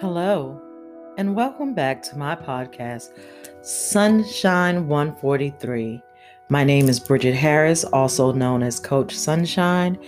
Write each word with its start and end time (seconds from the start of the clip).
Hello, 0.00 0.58
and 1.18 1.36
welcome 1.36 1.74
back 1.74 2.02
to 2.04 2.16
my 2.16 2.34
podcast, 2.34 3.10
Sunshine 3.60 4.88
143. 4.88 6.02
My 6.48 6.64
name 6.64 6.88
is 6.88 6.98
Bridget 6.98 7.34
Harris, 7.34 7.84
also 7.84 8.32
known 8.32 8.62
as 8.62 8.80
Coach 8.80 9.14
Sunshine, 9.14 9.98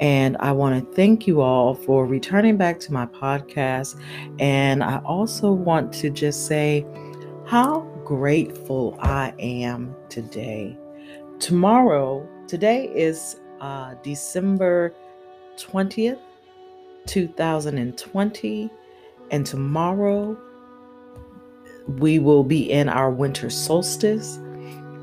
and 0.00 0.36
I 0.40 0.50
want 0.50 0.84
to 0.84 0.94
thank 0.96 1.28
you 1.28 1.42
all 1.42 1.76
for 1.76 2.06
returning 2.06 2.56
back 2.56 2.80
to 2.80 2.92
my 2.92 3.06
podcast. 3.06 3.94
And 4.40 4.82
I 4.82 4.98
also 5.04 5.52
want 5.52 5.92
to 5.92 6.10
just 6.10 6.48
say 6.48 6.84
how 7.46 7.82
grateful 8.04 8.98
I 8.98 9.32
am 9.38 9.94
today. 10.08 10.76
Tomorrow, 11.38 12.28
today 12.48 12.86
is 12.86 13.36
uh, 13.60 13.94
December 14.02 14.92
20th, 15.56 16.18
2020 17.06 18.70
and 19.30 19.46
tomorrow 19.46 20.36
we 21.98 22.18
will 22.18 22.44
be 22.44 22.70
in 22.70 22.88
our 22.88 23.10
winter 23.10 23.50
solstice, 23.50 24.38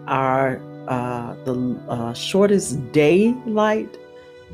our 0.07 0.61
uh, 0.87 1.35
the 1.43 1.77
uh, 1.89 2.13
shortest 2.13 2.91
daylight 2.91 3.97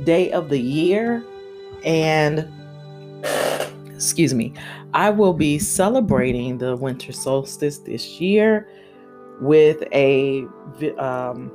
day 0.03 0.31
of 0.31 0.49
the 0.49 0.59
year, 0.59 1.23
and 1.85 2.47
excuse 3.93 4.33
me, 4.33 4.53
I 4.93 5.09
will 5.09 5.33
be 5.33 5.59
celebrating 5.59 6.57
the 6.57 6.75
winter 6.75 7.11
solstice 7.11 7.79
this 7.79 8.19
year 8.19 8.67
with 9.41 9.83
a 9.91 10.45
um, 10.97 11.51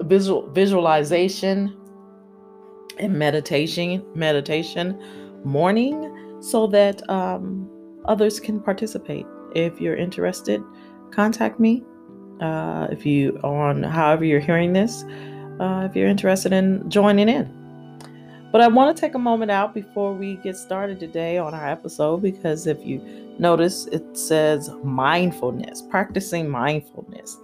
visual 0.00 0.48
visualization 0.50 1.76
and 2.98 3.12
meditation 3.18 4.04
meditation 4.14 5.00
morning 5.44 6.11
so 6.42 6.66
that 6.66 7.08
um, 7.08 7.70
others 8.04 8.40
can 8.40 8.60
participate. 8.60 9.26
If 9.54 9.80
you're 9.80 9.96
interested, 9.96 10.62
contact 11.10 11.60
me. 11.60 11.82
Uh, 12.40 12.88
if 12.90 13.06
you 13.06 13.38
on 13.44 13.82
however 13.84 14.24
you're 14.24 14.40
hearing 14.40 14.72
this, 14.72 15.04
uh, 15.60 15.86
if 15.88 15.94
you're 15.94 16.08
interested 16.08 16.52
in 16.52 16.88
joining 16.90 17.28
in. 17.28 17.58
But 18.50 18.60
I 18.60 18.68
want 18.68 18.94
to 18.94 19.00
take 19.00 19.14
a 19.14 19.18
moment 19.18 19.50
out 19.50 19.72
before 19.72 20.12
we 20.12 20.36
get 20.36 20.56
started 20.56 21.00
today 21.00 21.38
on 21.38 21.54
our 21.54 21.66
episode 21.66 22.20
because 22.20 22.66
if 22.66 22.84
you 22.84 22.98
notice, 23.38 23.86
it 23.86 24.04
says 24.16 24.70
mindfulness, 24.84 25.82
practicing 25.82 26.50
mindfulness. 26.50 27.38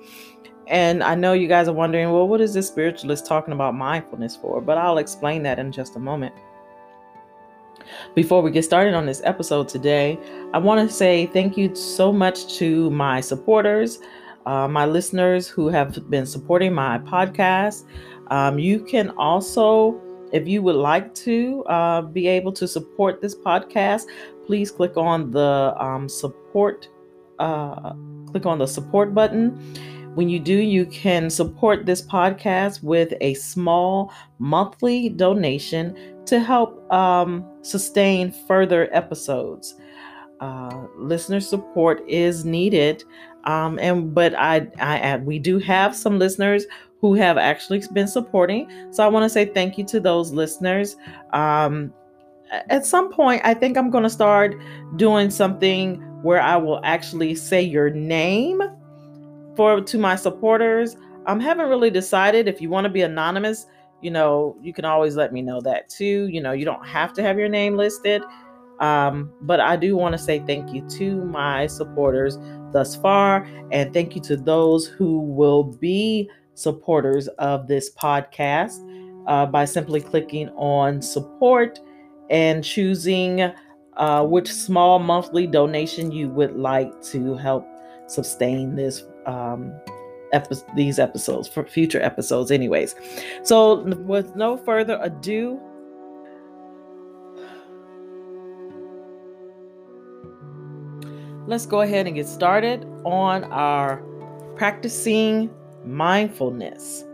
And 0.66 1.02
I 1.02 1.14
know 1.14 1.32
you 1.32 1.48
guys 1.48 1.66
are 1.66 1.72
wondering, 1.72 2.12
well, 2.12 2.28
what 2.28 2.42
is 2.42 2.52
this 2.52 2.68
spiritualist 2.68 3.24
talking 3.24 3.54
about 3.54 3.74
mindfulness 3.74 4.36
for? 4.36 4.60
But 4.60 4.76
I'll 4.76 4.98
explain 4.98 5.42
that 5.44 5.58
in 5.58 5.72
just 5.72 5.96
a 5.96 5.98
moment. 5.98 6.34
Before 8.14 8.42
we 8.42 8.50
get 8.50 8.64
started 8.64 8.94
on 8.94 9.06
this 9.06 9.20
episode 9.24 9.68
today, 9.68 10.18
I 10.52 10.58
want 10.58 10.88
to 10.88 10.94
say 10.94 11.26
thank 11.26 11.56
you 11.56 11.74
so 11.74 12.12
much 12.12 12.56
to 12.58 12.90
my 12.90 13.20
supporters, 13.20 13.98
uh, 14.46 14.68
my 14.68 14.86
listeners 14.86 15.48
who 15.48 15.68
have 15.68 16.10
been 16.10 16.26
supporting 16.26 16.72
my 16.72 16.98
podcast. 16.98 17.84
Um, 18.30 18.58
you 18.58 18.80
can 18.80 19.10
also, 19.10 20.00
if 20.32 20.46
you 20.46 20.62
would 20.62 20.76
like 20.76 21.14
to 21.16 21.64
uh, 21.64 22.02
be 22.02 22.26
able 22.28 22.52
to 22.52 22.68
support 22.68 23.20
this 23.20 23.34
podcast, 23.34 24.04
please 24.46 24.70
click 24.70 24.96
on 24.96 25.30
the 25.30 25.74
um, 25.78 26.08
support. 26.08 26.88
Uh, 27.38 27.92
click 28.30 28.46
on 28.46 28.58
the 28.58 28.66
support 28.66 29.14
button. 29.14 29.50
When 30.14 30.28
you 30.28 30.40
do, 30.40 30.54
you 30.54 30.84
can 30.86 31.30
support 31.30 31.86
this 31.86 32.02
podcast 32.02 32.82
with 32.82 33.14
a 33.20 33.34
small 33.34 34.12
monthly 34.40 35.10
donation 35.10 35.96
to 36.28 36.40
help 36.40 36.90
um, 36.92 37.44
sustain 37.62 38.32
further 38.46 38.88
episodes. 38.92 39.74
Uh, 40.40 40.86
listener 40.96 41.40
support 41.40 42.02
is 42.08 42.44
needed, 42.44 43.02
um, 43.44 43.78
and 43.80 44.14
but 44.14 44.34
I, 44.38 44.68
I, 44.78 45.16
we 45.16 45.38
do 45.38 45.58
have 45.58 45.96
some 45.96 46.18
listeners 46.18 46.64
who 47.00 47.14
have 47.14 47.38
actually 47.38 47.82
been 47.92 48.08
supporting. 48.08 48.68
So 48.92 49.04
I 49.04 49.08
want 49.08 49.24
to 49.24 49.28
say 49.28 49.46
thank 49.46 49.78
you 49.78 49.84
to 49.86 50.00
those 50.00 50.32
listeners. 50.32 50.96
Um, 51.32 51.92
at 52.50 52.86
some 52.86 53.10
point, 53.10 53.42
I 53.44 53.54
think 53.54 53.76
I'm 53.76 53.90
going 53.90 54.04
to 54.04 54.10
start 54.10 54.54
doing 54.96 55.30
something 55.30 55.96
where 56.22 56.40
I 56.40 56.56
will 56.56 56.80
actually 56.84 57.34
say 57.34 57.62
your 57.62 57.90
name 57.90 58.62
for 59.54 59.80
to 59.80 59.98
my 59.98 60.16
supporters. 60.16 60.96
I 61.26 61.32
um, 61.32 61.40
haven't 61.40 61.68
really 61.68 61.90
decided 61.90 62.48
if 62.48 62.60
you 62.60 62.70
want 62.70 62.84
to 62.84 62.90
be 62.90 63.02
anonymous 63.02 63.66
you 64.00 64.10
know, 64.10 64.56
you 64.60 64.72
can 64.72 64.84
always 64.84 65.16
let 65.16 65.32
me 65.32 65.42
know 65.42 65.60
that 65.60 65.88
too. 65.88 66.28
You 66.28 66.40
know, 66.40 66.52
you 66.52 66.64
don't 66.64 66.86
have 66.86 67.12
to 67.14 67.22
have 67.22 67.38
your 67.38 67.48
name 67.48 67.76
listed. 67.76 68.22
Um, 68.80 69.32
but 69.40 69.58
I 69.60 69.76
do 69.76 69.96
want 69.96 70.12
to 70.12 70.18
say 70.18 70.38
thank 70.46 70.72
you 70.72 70.88
to 70.90 71.24
my 71.24 71.66
supporters 71.66 72.38
thus 72.72 72.94
far, 72.94 73.46
and 73.72 73.92
thank 73.92 74.14
you 74.14 74.20
to 74.22 74.36
those 74.36 74.86
who 74.86 75.20
will 75.20 75.64
be 75.64 76.30
supporters 76.54 77.28
of 77.38 77.66
this 77.66 77.92
podcast 77.94 78.78
uh, 79.26 79.46
by 79.46 79.64
simply 79.64 80.00
clicking 80.00 80.48
on 80.50 81.02
support 81.02 81.80
and 82.30 82.62
choosing 82.62 83.50
uh, 83.96 84.24
which 84.24 84.52
small 84.52 84.98
monthly 84.98 85.46
donation 85.46 86.12
you 86.12 86.28
would 86.28 86.56
like 86.56 87.02
to 87.02 87.34
help 87.34 87.66
sustain 88.06 88.76
this 88.76 89.04
um, 89.26 89.72
epi- 90.32 90.56
these 90.74 90.98
episodes 90.98 91.48
for 91.48 91.64
future 91.64 92.00
episodes 92.00 92.50
anyways. 92.50 92.94
So 93.42 93.82
with 93.82 94.34
no 94.36 94.56
further 94.56 94.98
ado 95.02 95.60
let's 101.46 101.64
go 101.64 101.80
ahead 101.80 102.06
and 102.06 102.14
get 102.14 102.28
started 102.28 102.84
on 103.04 103.44
our 103.44 104.02
practicing 104.56 105.50
mindfulness. 105.84 107.04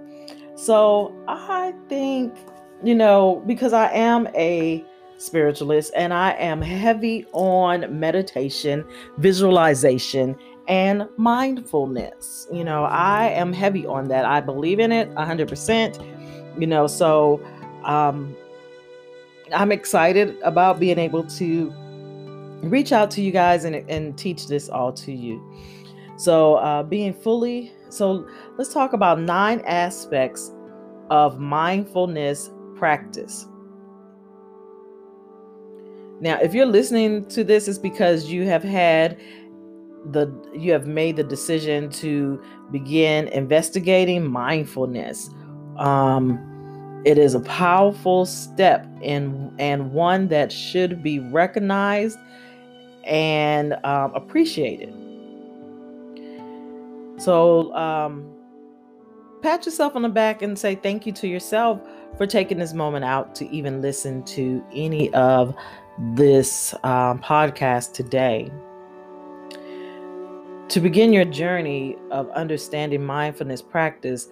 So 0.57 1.15
i 1.29 1.73
think 1.89 2.35
you 2.83 2.95
know 2.95 3.43
because 3.47 3.73
i 3.73 3.91
am 3.93 4.29
a 4.35 4.85
spiritualist 5.19 5.93
and 5.97 6.13
i 6.13 6.31
am 6.33 6.61
heavy 6.61 7.25
on 7.33 7.99
meditation 7.99 8.85
visualization 9.19 10.37
and 10.69 11.09
mindfulness. 11.17 12.47
You 12.53 12.65
know, 12.65 12.85
I 12.85 13.29
am 13.29 13.53
heavy 13.53 13.87
on 13.87 14.09
that. 14.09 14.25
I 14.25 14.41
believe 14.41 14.79
in 14.79 14.93
it 14.93 15.11
100%. 15.15 16.61
You 16.61 16.67
know, 16.67 16.87
so 16.87 17.45
um, 17.85 18.37
I'm 19.53 19.73
excited 19.73 20.37
about 20.43 20.81
being 20.81 20.99
able 20.99 21.25
to 21.25 21.73
reach 22.63 22.93
out 22.93 23.11
to 23.13 23.23
you 23.23 23.31
guys 23.31 23.65
and, 23.65 23.77
and 23.91 24.17
teach 24.17 24.47
this 24.49 24.69
all 24.69 24.93
to 24.93 25.13
you. 25.13 25.43
So, 26.17 26.55
uh, 26.57 26.85
being 26.85 27.13
fully, 27.13 27.73
so 27.89 28.29
let's 28.57 28.73
talk 28.73 28.93
about 28.93 29.21
nine 29.21 29.61
aspects 29.67 30.53
of 31.11 31.41
mindfulness 31.41 32.51
practice. 32.77 33.47
Now, 36.21 36.39
if 36.41 36.55
you're 36.55 36.67
listening 36.67 37.27
to 37.31 37.43
this, 37.43 37.67
it's 37.67 37.79
because 37.79 38.31
you 38.31 38.47
have 38.47 38.63
had 38.63 39.21
the 40.11 40.33
you 40.55 40.73
have 40.73 40.87
made 40.87 41.17
the 41.17 41.25
decision 41.25 41.89
to 41.91 42.43
begin 42.71 43.29
investigating 43.29 44.31
mindfulness. 44.31 45.31
Um 45.77 46.51
it 47.05 47.19
is 47.19 47.35
a 47.35 47.41
powerful 47.41 48.25
step 48.25 48.87
in 49.03 49.55
and 49.59 49.93
one 49.93 50.29
that 50.29 50.51
should 50.51 51.03
be 51.03 51.19
recognized 51.19 52.19
and 53.05 53.75
um, 53.85 54.15
appreciated. 54.15 54.93
So 57.19 57.75
um 57.75 58.31
pat 59.43 59.67
yourself 59.67 59.95
on 59.95 60.03
the 60.03 60.09
back 60.09 60.41
and 60.41 60.59
say 60.59 60.75
thank 60.75 61.07
you 61.07 61.13
to 61.13 61.29
yourself 61.29 61.81
for 62.17 62.27
taking 62.27 62.59
this 62.59 62.73
moment 62.73 63.05
out 63.05 63.35
to 63.35 63.49
even 63.51 63.83
listen 63.83 64.23
to 64.25 64.65
any 64.73 65.13
of 65.13 65.55
this 66.15 66.75
um, 66.83 67.19
podcast 67.21 67.93
today 67.93 68.51
to 70.69 70.81
begin 70.81 71.13
your 71.13 71.25
journey 71.25 71.97
of 72.11 72.29
understanding 72.31 73.05
mindfulness 73.05 73.63
practice, 73.63 74.29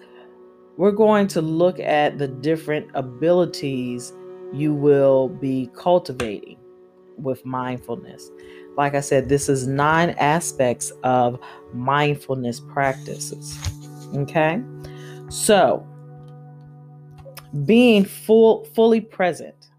we're 0.77 0.91
going 0.91 1.27
to 1.27 1.41
look 1.41 1.79
at 1.79 2.17
the 2.17 2.27
different 2.27 2.89
abilities 2.95 4.13
you 4.51 4.73
will 4.73 5.29
be 5.29 5.69
cultivating 5.75 6.57
with 7.17 7.45
mindfulness. 7.45 8.29
Like 8.75 8.95
I 8.95 9.01
said, 9.01 9.29
this 9.29 9.49
is 9.49 9.67
nine 9.67 10.11
aspects 10.11 10.91
of 11.03 11.39
mindfulness 11.73 12.59
practices. 12.59 13.57
Okay? 14.15 14.61
So, 15.29 15.87
being 17.65 18.03
full 18.03 18.65
fully 18.73 19.01
present. 19.01 19.69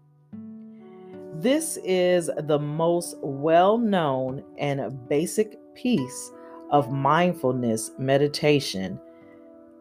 This 1.33 1.77
is 1.83 2.29
the 2.43 2.57
most 2.57 3.17
well-known 3.21 4.43
and 4.57 5.07
basic 5.09 5.57
piece 5.75 6.31
of 6.75 6.91
mindfulness 6.91 7.91
meditation, 7.97 8.99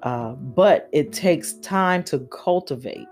uh, 0.04 0.32
but 0.34 0.88
it 0.92 1.12
takes 1.12 1.54
time 1.54 2.04
to 2.04 2.20
cultivate. 2.30 3.08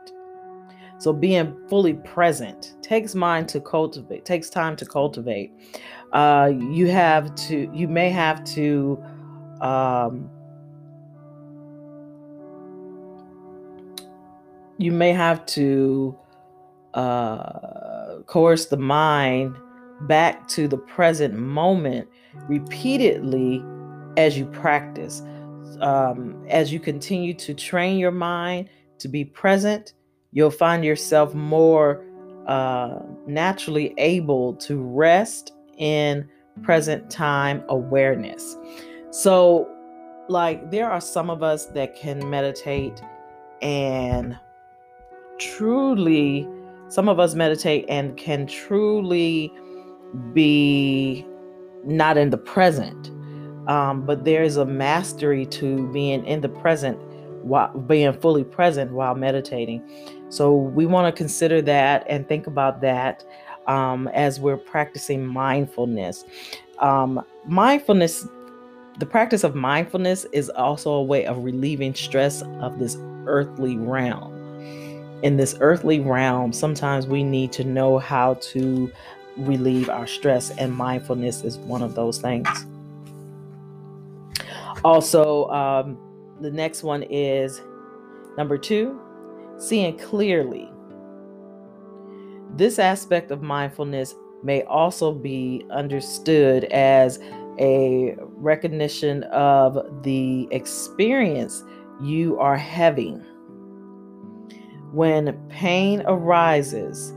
So 0.98 1.12
being 1.12 1.56
fully 1.68 1.94
present 1.94 2.76
takes 2.80 3.16
mind 3.16 3.48
to 3.48 3.60
cultivate, 3.60 4.24
takes 4.24 4.48
time 4.48 4.76
to 4.76 4.86
cultivate. 4.86 5.50
Uh, 6.12 6.52
you 6.56 6.86
have 6.86 7.34
to, 7.34 7.68
you 7.74 7.88
may 7.88 8.08
have 8.08 8.44
to, 8.54 9.02
um, 9.60 10.30
you 14.78 14.92
may 14.92 15.12
have 15.12 15.44
to 15.46 16.16
uh, 16.94 18.20
coerce 18.26 18.66
the 18.66 18.76
mind 18.76 19.56
back 20.02 20.46
to 20.48 20.68
the 20.68 20.78
present 20.78 21.34
moment 21.34 22.08
repeatedly 22.48 23.64
as 24.16 24.38
you 24.38 24.46
practice. 24.46 25.22
Um, 25.80 26.44
as 26.48 26.72
you 26.72 26.78
continue 26.78 27.34
to 27.34 27.54
train 27.54 27.98
your 27.98 28.12
mind 28.12 28.68
to 28.98 29.08
be 29.08 29.24
present, 29.24 29.94
you'll 30.32 30.50
find 30.50 30.84
yourself 30.84 31.34
more 31.34 32.04
uh, 32.46 33.00
naturally 33.26 33.94
able 33.98 34.54
to 34.54 34.80
rest 34.80 35.52
in 35.78 36.28
present 36.62 37.10
time 37.10 37.64
awareness. 37.68 38.56
So, 39.10 39.68
like, 40.28 40.70
there 40.70 40.90
are 40.90 41.00
some 41.00 41.30
of 41.30 41.42
us 41.42 41.66
that 41.66 41.96
can 41.96 42.28
meditate 42.30 43.02
and 43.60 44.38
truly, 45.38 46.48
some 46.88 47.08
of 47.08 47.18
us 47.18 47.34
meditate 47.34 47.84
and 47.88 48.16
can 48.16 48.46
truly 48.46 49.52
be 50.32 51.26
not 51.84 52.16
in 52.16 52.30
the 52.30 52.38
present. 52.38 53.10
Um, 53.68 54.04
but 54.04 54.24
there's 54.24 54.56
a 54.56 54.64
mastery 54.64 55.46
to 55.46 55.90
being 55.92 56.24
in 56.26 56.40
the 56.40 56.48
present 56.48 56.98
while 57.44 57.76
being 57.78 58.12
fully 58.12 58.44
present 58.44 58.92
while 58.92 59.14
meditating. 59.14 59.82
So 60.28 60.54
we 60.54 60.86
want 60.86 61.14
to 61.14 61.16
consider 61.16 61.62
that 61.62 62.04
and 62.08 62.26
think 62.28 62.46
about 62.46 62.80
that 62.80 63.24
um, 63.66 64.08
as 64.08 64.40
we're 64.40 64.56
practicing 64.56 65.26
mindfulness. 65.26 66.24
Um, 66.78 67.24
mindfulness, 67.46 68.26
the 68.98 69.06
practice 69.06 69.44
of 69.44 69.54
mindfulness 69.54 70.26
is 70.32 70.50
also 70.50 70.92
a 70.92 71.02
way 71.02 71.26
of 71.26 71.44
relieving 71.44 71.94
stress 71.94 72.42
of 72.60 72.78
this 72.78 72.96
earthly 73.26 73.76
realm. 73.76 74.32
In 75.22 75.36
this 75.36 75.56
earthly 75.60 76.00
realm, 76.00 76.52
sometimes 76.52 77.06
we 77.06 77.22
need 77.22 77.52
to 77.52 77.64
know 77.64 77.98
how 77.98 78.34
to 78.34 78.90
relieve 79.36 79.88
our 79.88 80.06
stress, 80.06 80.50
and 80.50 80.72
mindfulness 80.72 81.42
is 81.44 81.58
one 81.58 81.82
of 81.82 81.94
those 81.94 82.18
things. 82.18 82.48
Also, 84.84 85.48
um, 85.48 85.96
the 86.40 86.50
next 86.50 86.82
one 86.82 87.02
is 87.04 87.60
number 88.36 88.58
two, 88.58 89.00
seeing 89.58 89.96
clearly. 89.98 90.68
This 92.56 92.78
aspect 92.78 93.30
of 93.30 93.42
mindfulness 93.42 94.14
may 94.42 94.62
also 94.64 95.12
be 95.12 95.64
understood 95.70 96.64
as 96.64 97.18
a 97.58 98.16
recognition 98.18 99.22
of 99.24 100.02
the 100.02 100.48
experience 100.50 101.62
you 102.02 102.38
are 102.38 102.56
having. 102.56 103.24
When 104.92 105.40
pain 105.48 106.02
arises, 106.06 107.12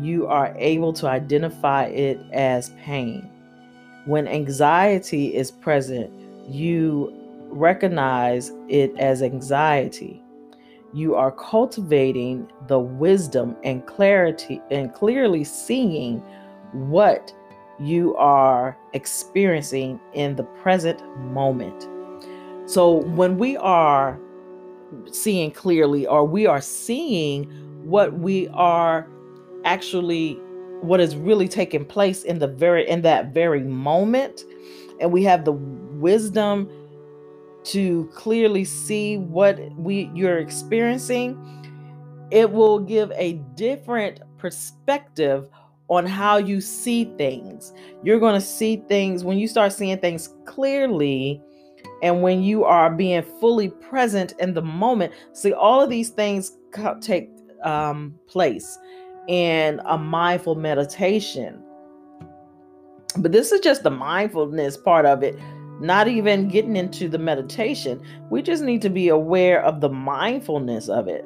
you 0.00 0.26
are 0.26 0.54
able 0.56 0.92
to 0.94 1.06
identify 1.06 1.84
it 1.86 2.18
as 2.32 2.70
pain. 2.84 3.28
When 4.06 4.26
anxiety 4.26 5.34
is 5.34 5.50
present, 5.50 6.10
you 6.48 7.12
recognize 7.50 8.50
it 8.68 8.92
as 8.98 9.22
anxiety. 9.22 10.22
You 10.92 11.14
are 11.14 11.30
cultivating 11.32 12.50
the 12.66 12.78
wisdom 12.78 13.56
and 13.64 13.86
clarity 13.86 14.60
and 14.70 14.92
clearly 14.92 15.44
seeing 15.44 16.18
what 16.72 17.32
you 17.78 18.14
are 18.16 18.76
experiencing 18.92 20.00
in 20.14 20.36
the 20.36 20.44
present 20.44 21.00
moment. 21.18 21.88
So 22.68 23.02
when 23.06 23.38
we 23.38 23.56
are 23.56 24.18
seeing 25.10 25.50
clearly 25.50 26.06
or 26.06 26.24
we 26.24 26.46
are 26.46 26.60
seeing 26.60 27.44
what 27.84 28.18
we 28.18 28.48
are 28.48 29.08
actually 29.64 30.34
what 30.80 31.00
is 31.00 31.16
really 31.16 31.48
taking 31.48 31.84
place 31.84 32.24
in 32.24 32.38
the 32.38 32.48
very 32.48 32.88
in 32.88 33.02
that 33.02 33.32
very 33.32 33.62
moment. 33.62 34.44
And 35.00 35.12
we 35.12 35.22
have 35.24 35.44
the 35.44 35.52
wisdom 35.52 36.68
to 37.64 38.10
clearly 38.14 38.64
see 38.64 39.18
what 39.18 39.58
we 39.76 40.10
you're 40.14 40.38
experiencing. 40.38 41.38
It 42.30 42.50
will 42.50 42.78
give 42.78 43.12
a 43.14 43.34
different 43.54 44.20
perspective 44.38 45.46
on 45.88 46.06
how 46.06 46.38
you 46.38 46.60
see 46.60 47.04
things. 47.16 47.72
You're 48.02 48.18
going 48.18 48.34
to 48.34 48.46
see 48.46 48.82
things 48.88 49.24
when 49.24 49.38
you 49.38 49.46
start 49.46 49.72
seeing 49.72 49.98
things 49.98 50.30
clearly 50.46 51.42
and 52.02 52.22
when 52.22 52.42
you 52.42 52.64
are 52.64 52.90
being 52.90 53.22
fully 53.40 53.68
present 53.68 54.34
in 54.38 54.54
the 54.54 54.62
moment 54.62 55.12
see 55.32 55.52
all 55.52 55.80
of 55.80 55.88
these 55.88 56.10
things 56.10 56.58
take 57.00 57.30
um, 57.62 58.14
place 58.26 58.78
in 59.28 59.80
a 59.86 59.98
mindful 59.98 60.54
meditation. 60.54 61.62
But 63.18 63.32
this 63.32 63.52
is 63.52 63.60
just 63.60 63.82
the 63.82 63.90
mindfulness 63.90 64.76
part 64.76 65.04
of 65.06 65.22
it, 65.22 65.38
not 65.80 66.08
even 66.08 66.48
getting 66.48 66.76
into 66.76 67.08
the 67.08 67.18
meditation. 67.18 68.00
We 68.30 68.42
just 68.42 68.62
need 68.62 68.82
to 68.82 68.90
be 68.90 69.08
aware 69.08 69.62
of 69.62 69.80
the 69.80 69.90
mindfulness 69.90 70.88
of 70.88 71.08
it. 71.08 71.24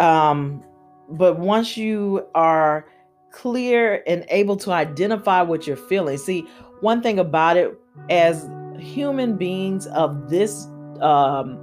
Um, 0.00 0.62
but 1.08 1.38
once 1.38 1.76
you 1.76 2.26
are 2.34 2.86
clear 3.30 4.02
and 4.06 4.24
able 4.28 4.56
to 4.56 4.72
identify 4.72 5.42
what 5.42 5.66
you're 5.66 5.76
feeling, 5.76 6.18
see, 6.18 6.46
one 6.80 7.02
thing 7.02 7.18
about 7.18 7.56
it 7.56 7.78
as 8.10 8.48
human 8.78 9.36
beings 9.36 9.86
of 9.88 10.28
this 10.28 10.66
um, 11.00 11.58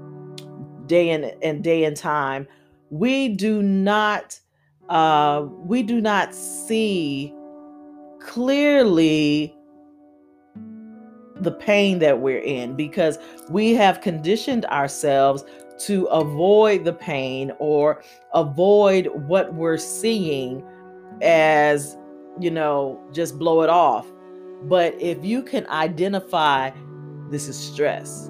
day 0.85 1.09
and, 1.09 1.25
and 1.43 1.63
day 1.63 1.83
and 1.83 1.97
time, 1.97 2.47
we 2.91 3.29
do 3.29 3.63
not 3.63 4.39
uh, 4.89 5.47
we 5.63 5.81
do 5.81 6.01
not 6.01 6.35
see 6.35 7.33
clearly 8.19 9.55
the 11.37 11.51
pain 11.51 11.97
that 11.99 12.19
we're 12.19 12.41
in 12.41 12.75
because 12.75 13.17
we 13.49 13.73
have 13.73 14.01
conditioned 14.01 14.65
ourselves 14.65 15.43
to 15.79 16.05
avoid 16.07 16.83
the 16.83 16.93
pain 16.93 17.51
or 17.57 18.03
avoid 18.33 19.07
what 19.27 19.53
we're 19.53 19.77
seeing 19.77 20.61
as 21.21 21.97
you 22.39 22.51
know 22.51 23.01
just 23.13 23.39
blow 23.39 23.61
it 23.61 23.69
off. 23.69 24.05
But 24.63 24.93
if 25.01 25.23
you 25.23 25.41
can 25.41 25.65
identify 25.67 26.71
this 27.29 27.47
is 27.47 27.57
stress 27.57 28.29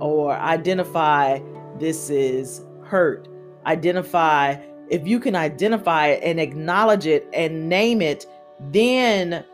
or 0.00 0.32
identify 0.32 1.38
this 1.78 2.08
is 2.08 2.64
hurt 2.82 3.28
identify, 3.66 4.56
if 4.90 5.06
you 5.06 5.20
can 5.20 5.36
identify 5.36 6.08
it 6.08 6.22
and 6.22 6.40
acknowledge 6.40 7.06
it 7.06 7.28
and 7.32 7.68
name 7.68 8.02
it, 8.02 8.26
then 8.70 9.44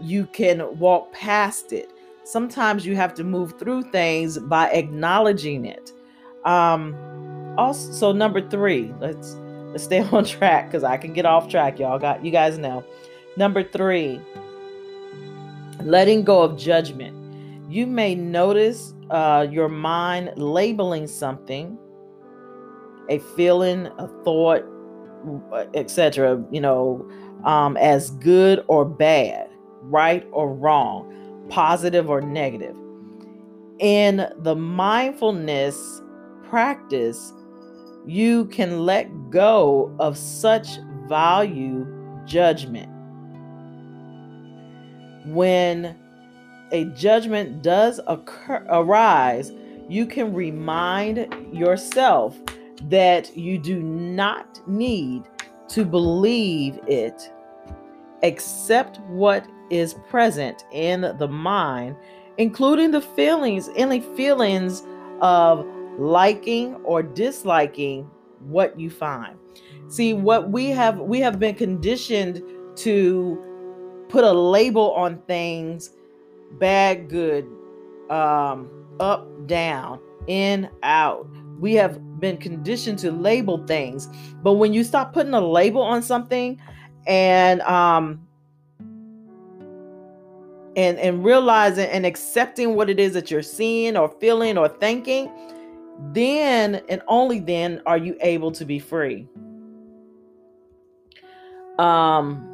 you 0.00 0.26
can 0.26 0.78
walk 0.78 1.12
past 1.12 1.72
it. 1.72 1.90
Sometimes 2.24 2.86
you 2.86 2.96
have 2.96 3.14
to 3.14 3.24
move 3.24 3.58
through 3.58 3.82
things 3.90 4.38
by 4.38 4.70
acknowledging 4.70 5.64
it. 5.64 5.92
Um, 6.44 6.94
also, 7.58 7.92
so 7.92 8.12
number 8.12 8.48
three, 8.48 8.92
let's 9.00 9.34
let's 9.70 9.84
stay 9.84 10.00
on 10.12 10.24
track 10.24 10.66
because 10.66 10.84
I 10.84 10.96
can 10.96 11.12
get 11.12 11.26
off 11.26 11.48
track. 11.48 11.78
Y'all 11.78 11.98
got 11.98 12.24
you 12.24 12.30
guys 12.30 12.58
know. 12.58 12.84
Number 13.36 13.62
three, 13.62 14.20
letting 15.82 16.24
go 16.24 16.42
of 16.42 16.56
judgment. 16.56 17.18
You 17.70 17.86
may 17.86 18.14
notice 18.14 18.92
uh, 19.10 19.46
your 19.50 19.68
mind 19.68 20.32
labeling 20.36 21.06
something 21.06 21.78
a 23.08 23.18
feeling, 23.36 23.86
a 23.98 24.08
thought, 24.24 24.64
etc., 25.74 26.42
you 26.50 26.60
know, 26.60 27.06
um, 27.44 27.76
as 27.76 28.10
good 28.10 28.64
or 28.68 28.84
bad, 28.84 29.48
right 29.82 30.26
or 30.32 30.52
wrong, 30.52 31.46
positive 31.48 32.08
or 32.08 32.20
negative. 32.20 32.76
In 33.78 34.28
the 34.38 34.54
mindfulness 34.54 36.02
practice, 36.48 37.32
you 38.06 38.46
can 38.46 38.84
let 38.84 39.30
go 39.30 39.94
of 39.98 40.16
such 40.16 40.78
value 41.08 41.86
judgment. 42.26 42.90
When 45.26 45.96
a 46.72 46.84
judgment 46.86 47.62
does 47.62 48.00
occur 48.06 48.64
arise, 48.68 49.52
you 49.88 50.06
can 50.06 50.32
remind 50.32 51.28
yourself 51.52 52.38
that 52.84 53.36
you 53.36 53.58
do 53.58 53.82
not 53.82 54.66
need 54.68 55.24
to 55.68 55.84
believe 55.84 56.78
it. 56.86 57.30
Accept 58.22 59.00
what 59.08 59.46
is 59.70 59.94
present 60.08 60.64
in 60.72 61.14
the 61.18 61.28
mind, 61.28 61.96
including 62.38 62.90
the 62.90 63.00
feelings, 63.00 63.68
any 63.76 64.00
feelings 64.00 64.82
of 65.20 65.66
liking 65.98 66.74
or 66.84 67.02
disliking 67.02 68.08
what 68.40 68.78
you 68.78 68.90
find. 68.90 69.36
See, 69.88 70.14
what 70.14 70.50
we 70.50 70.66
have 70.70 70.98
we 70.98 71.20
have 71.20 71.38
been 71.38 71.54
conditioned 71.54 72.42
to 72.76 74.04
put 74.08 74.24
a 74.24 74.32
label 74.32 74.92
on 74.92 75.18
things 75.26 75.90
bad, 76.58 77.08
good, 77.08 77.46
um, 78.10 78.70
up, 79.00 79.26
down, 79.46 80.00
in, 80.26 80.68
out. 80.82 81.28
We 81.58 81.74
have 81.74 81.98
been 82.22 82.38
conditioned 82.38 82.98
to 83.00 83.10
label 83.10 83.66
things. 83.66 84.08
But 84.42 84.54
when 84.54 84.72
you 84.72 84.84
stop 84.84 85.12
putting 85.12 85.34
a 85.34 85.40
label 85.40 85.82
on 85.82 86.02
something 86.02 86.58
and 87.06 87.60
um 87.62 88.26
and 90.76 90.98
and 90.98 91.22
realizing 91.22 91.90
and 91.90 92.06
accepting 92.06 92.76
what 92.76 92.88
it 92.88 92.98
is 92.98 93.12
that 93.12 93.30
you're 93.30 93.42
seeing 93.42 93.96
or 93.98 94.08
feeling 94.08 94.56
or 94.56 94.68
thinking, 94.68 95.30
then 96.12 96.80
and 96.88 97.02
only 97.08 97.40
then 97.40 97.82
are 97.84 97.98
you 97.98 98.16
able 98.22 98.52
to 98.52 98.64
be 98.64 98.78
free. 98.78 99.26
Um 101.78 102.48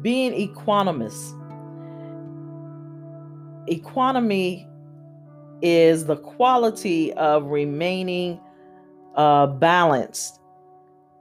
being 0.00 0.32
equanimous. 0.32 1.32
Equanimity 3.68 4.68
is 5.62 6.06
the 6.06 6.16
quality 6.16 7.12
of 7.14 7.46
remaining 7.46 8.40
uh, 9.14 9.46
balanced, 9.46 10.40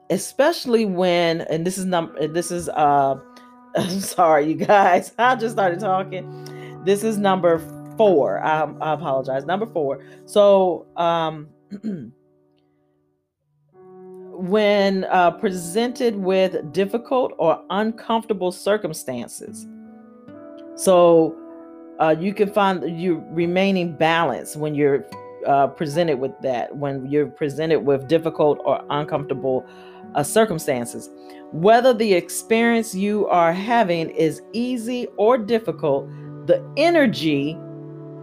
especially 0.09 0.85
when, 0.85 1.41
and 1.41 1.65
this 1.65 1.77
is 1.77 1.85
number, 1.85 2.27
this 2.27 2.51
is, 2.51 2.69
uh, 2.69 3.15
I'm 3.75 3.99
sorry, 3.99 4.47
you 4.47 4.55
guys, 4.55 5.13
I 5.17 5.35
just 5.35 5.55
started 5.55 5.79
talking. 5.79 6.81
This 6.85 7.03
is 7.03 7.17
number 7.17 7.59
four. 7.97 8.43
I, 8.43 8.63
I 8.81 8.93
apologize. 8.93 9.45
Number 9.45 9.65
four. 9.65 10.03
So, 10.25 10.85
um, 10.97 11.47
when 14.35 15.05
uh, 15.05 15.31
presented 15.31 16.15
with 16.15 16.73
difficult 16.73 17.33
or 17.37 17.63
uncomfortable 17.69 18.51
circumstances. 18.51 19.67
So 20.75 21.37
uh, 22.03 22.15
you 22.19 22.33
can 22.33 22.51
find 22.51 22.99
you 22.99 23.23
remaining 23.29 23.95
balanced 23.95 24.57
when 24.57 24.75
you're 24.75 25.05
uh, 25.47 25.67
presented 25.67 26.19
with 26.19 26.37
that, 26.41 26.75
when 26.75 27.09
you're 27.09 27.27
presented 27.27 27.79
with 27.79 28.09
difficult 28.09 28.59
or 28.65 28.83
uncomfortable 28.89 29.65
uh, 30.13 30.21
circumstances. 30.21 31.09
Whether 31.53 31.93
the 31.93 32.13
experience 32.13 32.93
you 32.93 33.25
are 33.27 33.53
having 33.53 34.09
is 34.09 34.41
easy 34.51 35.07
or 35.17 35.37
difficult, 35.37 36.09
the 36.45 36.61
energy 36.75 37.57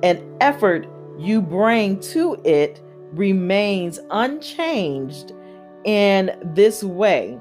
and 0.03 0.23
effort 0.43 0.87
you 1.19 1.41
bring 1.41 2.01
to 2.01 2.37
it 2.45 2.83
remains 3.13 3.99
unchanged 4.11 5.33
in 5.85 6.33
this 6.55 6.85
way. 6.85 7.39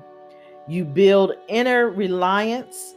You 0.69 0.85
build 0.85 1.33
inner 1.49 1.89
reliance, 1.89 2.95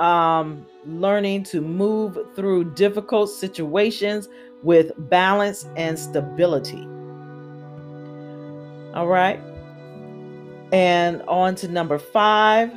um, 0.00 0.66
learning 0.86 1.44
to 1.44 1.60
move 1.60 2.18
through 2.34 2.72
difficult 2.74 3.30
situations 3.30 4.28
with 4.62 4.92
balance 5.10 5.66
and 5.76 5.98
stability. 5.98 6.88
All 8.94 9.06
right. 9.06 9.40
And 10.72 11.22
on 11.22 11.54
to 11.56 11.68
number 11.68 11.98
five. 11.98 12.72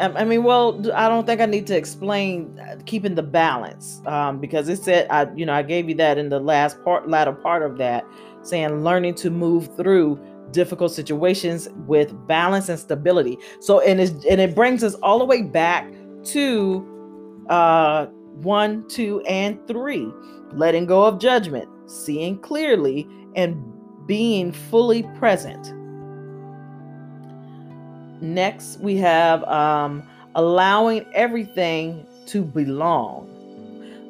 I 0.00 0.24
mean, 0.24 0.44
well, 0.44 0.80
I 0.94 1.08
don't 1.08 1.26
think 1.26 1.40
I 1.40 1.46
need 1.46 1.66
to 1.66 1.76
explain 1.76 2.56
uh, 2.60 2.76
keeping 2.86 3.16
the 3.16 3.22
balance 3.22 4.00
um, 4.06 4.38
because 4.38 4.68
it 4.68 4.76
said, 4.76 5.08
I, 5.10 5.26
you 5.34 5.44
know, 5.44 5.52
I 5.52 5.62
gave 5.62 5.88
you 5.88 5.96
that 5.96 6.18
in 6.18 6.28
the 6.28 6.38
last 6.38 6.80
part, 6.84 7.08
latter 7.08 7.32
part 7.32 7.64
of 7.64 7.78
that, 7.78 8.04
saying 8.42 8.84
learning 8.84 9.16
to 9.16 9.30
move 9.30 9.74
through 9.76 10.20
difficult 10.52 10.92
situations 10.92 11.68
with 11.86 12.12
balance 12.26 12.68
and 12.68 12.78
stability. 12.78 13.38
So, 13.60 13.80
and 13.80 14.00
it, 14.00 14.12
and 14.24 14.40
it 14.40 14.54
brings 14.54 14.82
us 14.82 14.94
all 14.96 15.18
the 15.18 15.24
way 15.24 15.42
back 15.42 15.90
to 16.24 17.44
uh, 17.48 18.06
one, 18.42 18.86
two, 18.88 19.20
and 19.22 19.58
three 19.66 20.10
letting 20.52 20.86
go 20.86 21.04
of 21.04 21.18
judgment, 21.18 21.68
seeing 21.86 22.38
clearly, 22.38 23.06
and 23.36 23.56
being 24.06 24.52
fully 24.52 25.02
present. 25.18 25.74
Next, 28.22 28.80
we 28.80 28.96
have 28.96 29.44
um, 29.44 30.02
allowing 30.34 31.04
everything 31.12 32.06
to 32.26 32.42
belong. 32.42 33.26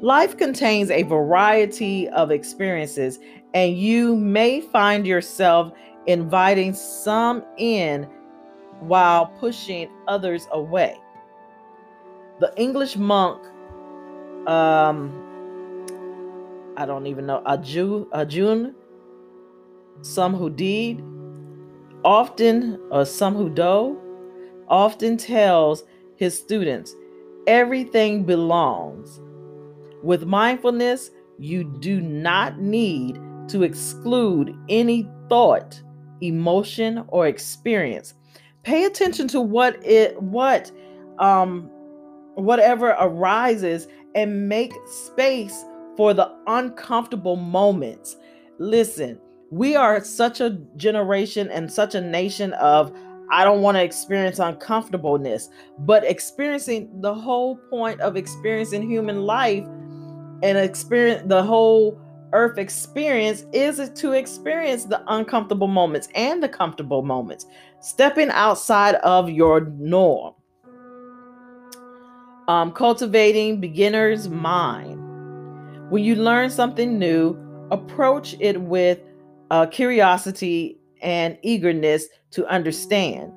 Life 0.01 0.37
contains 0.37 0.91
a 0.91 1.03
variety 1.03 2.09
of 2.11 2.31
experiences, 2.31 3.19
and 3.53 3.77
you 3.77 4.15
may 4.15 4.61
find 4.61 5.07
yourself 5.07 5.73
inviting 6.09 6.75
some 6.75 7.45
in 7.59 8.09
while 8.81 9.27
pushing 9.27 9.89
others 10.09 10.49
away. 10.51 10.97
The 12.41 12.53
English 12.57 12.97
monk, 12.97 13.45
um, 14.49 15.13
I 16.77 16.87
don't 16.87 17.07
even 17.07 17.27
know, 17.27 17.43
Ajun, 17.47 18.07
Ajun 18.13 18.75
Samhuddin, 20.01 21.03
often, 22.05 22.81
or 22.91 23.05
some 23.05 23.35
who 23.35 23.51
do, 23.51 23.99
often 24.69 25.17
tells 25.17 25.85
his 26.17 26.37
students, 26.39 26.95
everything 27.47 28.25
belongs. 28.25 29.21
With 30.03 30.25
mindfulness, 30.25 31.11
you 31.39 31.65
do 31.81 32.01
not 32.01 32.61
need 32.61 33.21
to 33.49 33.63
exclude 33.63 34.57
any 34.69 35.09
thought, 35.29 35.83
emotion, 36.21 37.05
or 37.09 37.27
experience. 37.27 38.15
Pay 38.63 38.85
attention 38.85 39.29
to 39.29 39.41
what 39.41 39.85
it 39.85 40.21
what 40.23 40.71
um 41.19 41.71
whatever 42.35 42.91
arises 43.01 43.89
and 44.15 44.49
make 44.49 44.73
space 44.87 45.65
for 45.97 46.15
the 46.15 46.31
uncomfortable 46.47 47.37
moments. 47.37 48.17
Listen, 48.59 49.21
we 49.51 49.75
are 49.75 50.03
such 50.05 50.41
a 50.41 50.51
generation 50.77 51.51
and 51.51 51.73
such 51.73 51.95
a 51.95 52.01
nation 52.01 52.53
of 52.55 52.93
I 53.31 53.45
don't 53.45 53.61
want 53.61 53.77
to 53.77 53.83
experience 53.83 54.39
uncomfortableness, 54.39 55.51
but 55.81 56.05
experiencing 56.05 57.01
the 57.01 57.15
whole 57.15 57.57
point 57.69 58.01
of 58.01 58.17
experiencing 58.17 58.89
human 58.89 59.23
life 59.23 59.65
and 60.43 60.57
experience 60.57 61.25
the 61.27 61.43
whole 61.43 62.01
earth 62.33 62.59
experience 62.59 63.45
is 63.53 63.91
to 63.91 64.13
experience 64.13 64.85
the 64.85 65.03
uncomfortable 65.09 65.69
moments 65.69 66.09
and 66.15 66.43
the 66.43 66.49
comfortable 66.49 67.03
moments, 67.03 67.47
stepping 67.81 68.31
outside 68.31 68.97
of 68.97 69.31
your 69.31 69.61
norm. 69.79 70.35
Um, 72.49 72.73
cultivating 72.73 73.61
beginner's 73.61 74.29
mind. 74.29 74.99
When 75.91 76.05
you 76.05 76.17
learn 76.17 76.51
something 76.51 76.99
new, 76.99 77.37
approach 77.71 78.35
it 78.41 78.61
with 78.61 79.01
uh, 79.51 79.67
curiosity 79.67 80.79
and 81.03 81.39
eagerness 81.43 82.07
to 82.33 82.47
understand. 82.47 83.33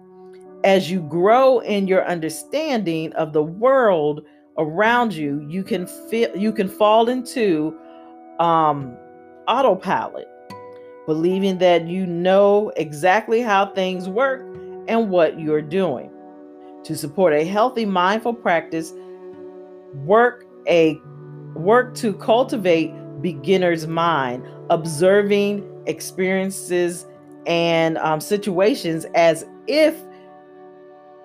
As 0.64 0.92
you 0.92 1.02
grow 1.02 1.60
in 1.60 1.88
your 1.88 2.06
understanding 2.06 3.14
of 3.14 3.34
the 3.34 3.44
world 3.44 4.22
around 4.58 5.14
you, 5.14 5.46
you 5.50 5.64
can 5.64 5.88
feel 5.88 6.36
you 6.36 6.52
can 6.52 6.68
fall 6.68 7.10
into 7.10 7.78
um, 8.42 8.98
autopilot, 9.48 10.28
believing 11.06 11.60
that 11.60 11.88
you 11.88 12.06
know 12.06 12.72
exactly 12.76 13.42
how 13.42 13.68
things 13.68 14.10
work 14.10 14.42
and 14.88 15.10
what 15.10 15.40
you're 15.40 15.62
doing. 15.62 16.10
To 16.84 16.98
support 16.98 17.34
a 17.34 17.46
healthy 17.46 17.86
mindful 17.86 18.34
practice, 18.34 18.92
work 19.94 20.46
a 20.68 21.00
work 21.54 21.94
to 21.96 22.14
cultivate 22.14 22.92
beginner's 23.22 23.86
mind, 23.86 24.44
observing 24.72 25.68
experiences 25.86 27.06
and 27.46 27.98
um, 28.00 28.20
situations 28.20 29.06
as 29.14 29.46
if 29.68 29.96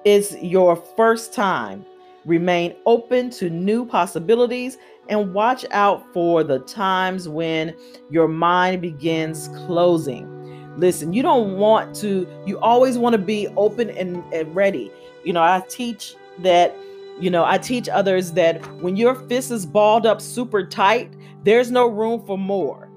it's 0.04 0.36
your 0.42 0.76
first 0.76 1.32
time. 1.32 1.86
Remain 2.26 2.74
open 2.86 3.30
to 3.30 3.48
new 3.48 3.86
possibilities 3.86 4.76
and 5.08 5.32
watch 5.32 5.64
out 5.70 6.12
for 6.12 6.42
the 6.42 6.58
times 6.60 7.28
when 7.28 7.74
your 8.10 8.28
mind 8.28 8.82
begins 8.82 9.48
closing. 9.66 10.32
Listen, 10.76 11.12
you 11.12 11.22
don't 11.22 11.56
want 11.56 11.94
to, 11.96 12.26
you 12.44 12.58
always 12.58 12.98
want 12.98 13.14
to 13.14 13.18
be 13.18 13.48
open 13.56 13.90
and, 13.90 14.22
and 14.32 14.54
ready. 14.54 14.90
You 15.24 15.32
know, 15.32 15.42
I 15.42 15.62
teach 15.68 16.14
that 16.40 16.74
you 17.18 17.30
know, 17.30 17.44
I 17.44 17.58
teach 17.58 17.88
others 17.88 18.32
that 18.32 18.64
when 18.82 18.96
your 18.96 19.14
fist 19.14 19.50
is 19.50 19.64
balled 19.64 20.04
up 20.04 20.20
super 20.20 20.66
tight, 20.66 21.14
there's 21.44 21.70
no 21.70 21.86
room 21.86 22.24
for 22.26 22.36
more. 22.36 22.90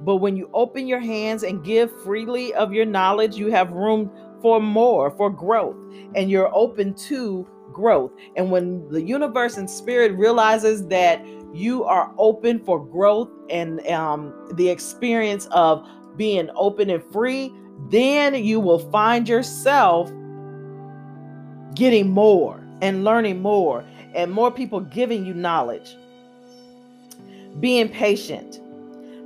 But 0.00 0.16
when 0.16 0.36
you 0.36 0.50
open 0.52 0.86
your 0.86 1.00
hands 1.00 1.42
and 1.42 1.64
give 1.64 1.90
freely 2.02 2.54
of 2.54 2.72
your 2.72 2.84
knowledge, 2.84 3.36
you 3.36 3.50
have 3.50 3.72
room 3.72 4.10
for 4.44 4.60
more, 4.60 5.10
for 5.12 5.30
growth, 5.30 5.74
and 6.14 6.30
you're 6.30 6.54
open 6.54 6.92
to 6.92 7.48
growth. 7.72 8.12
And 8.36 8.50
when 8.50 8.86
the 8.90 9.00
universe 9.00 9.56
and 9.56 9.70
spirit 9.70 10.12
realizes 10.12 10.86
that 10.88 11.24
you 11.54 11.82
are 11.84 12.12
open 12.18 12.62
for 12.62 12.84
growth 12.84 13.30
and 13.48 13.80
um, 13.86 14.34
the 14.52 14.68
experience 14.68 15.46
of 15.46 15.88
being 16.18 16.50
open 16.56 16.90
and 16.90 17.02
free, 17.10 17.54
then 17.88 18.34
you 18.34 18.60
will 18.60 18.80
find 18.90 19.26
yourself 19.26 20.12
getting 21.74 22.10
more 22.10 22.62
and 22.82 23.02
learning 23.02 23.40
more, 23.40 23.82
and 24.14 24.30
more 24.30 24.50
people 24.50 24.80
giving 24.80 25.24
you 25.24 25.32
knowledge. 25.32 25.96
Being 27.60 27.88
patient. 27.88 28.60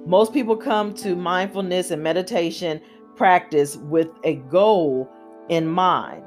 Most 0.07 0.33
people 0.33 0.57
come 0.57 0.95
to 0.95 1.17
mindfulness 1.17 1.91
and 1.91 2.05
meditation 2.05 2.81
practice 3.19 3.77
with 3.77 4.09
a 4.25 4.37
goal 4.37 5.11
in 5.49 5.67
mind. 5.67 6.25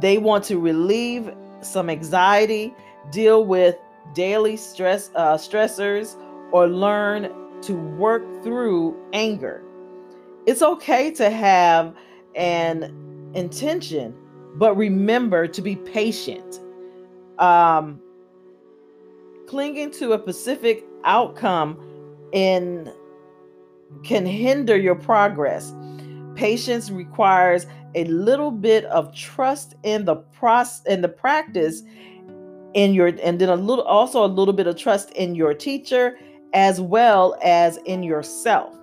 They 0.00 0.18
want 0.18 0.44
to 0.44 0.58
relieve 0.58 1.32
some 1.60 1.90
anxiety, 1.90 2.74
deal 3.12 3.44
with 3.44 3.76
daily 4.14 4.56
stress 4.56 5.10
uh, 5.14 5.36
stressors, 5.36 6.16
or 6.52 6.66
learn 6.66 7.30
to 7.62 7.74
work 7.74 8.22
through 8.42 8.96
anger. 9.12 9.62
It's 10.46 10.62
okay 10.62 11.10
to 11.12 11.30
have 11.30 11.94
an 12.34 13.30
intention, 13.34 14.14
but 14.54 14.76
remember 14.76 15.46
to 15.46 15.62
be 15.62 15.76
patient. 15.76 16.60
Um, 17.38 18.00
clinging 19.46 19.90
to 19.92 20.12
a 20.12 20.18
specific 20.18 20.84
outcome 21.04 21.78
in 22.32 22.92
can 24.04 24.24
hinder 24.24 24.76
your 24.76 24.94
progress. 24.94 25.72
Patience 26.40 26.90
requires 26.90 27.66
a 27.94 28.04
little 28.04 28.50
bit 28.50 28.86
of 28.86 29.14
trust 29.14 29.74
in 29.82 30.06
the 30.06 30.16
process 30.16 30.82
in 30.86 31.02
the 31.02 31.08
practice 31.08 31.82
in 32.72 32.94
your 32.94 33.08
and 33.22 33.38
then 33.38 33.50
a 33.50 33.56
little 33.56 33.84
also 33.84 34.24
a 34.24 34.26
little 34.26 34.54
bit 34.54 34.66
of 34.66 34.74
trust 34.74 35.10
in 35.10 35.34
your 35.34 35.52
teacher 35.52 36.16
as 36.54 36.80
well 36.80 37.36
as 37.42 37.76
in 37.84 38.02
yourself. 38.02 38.74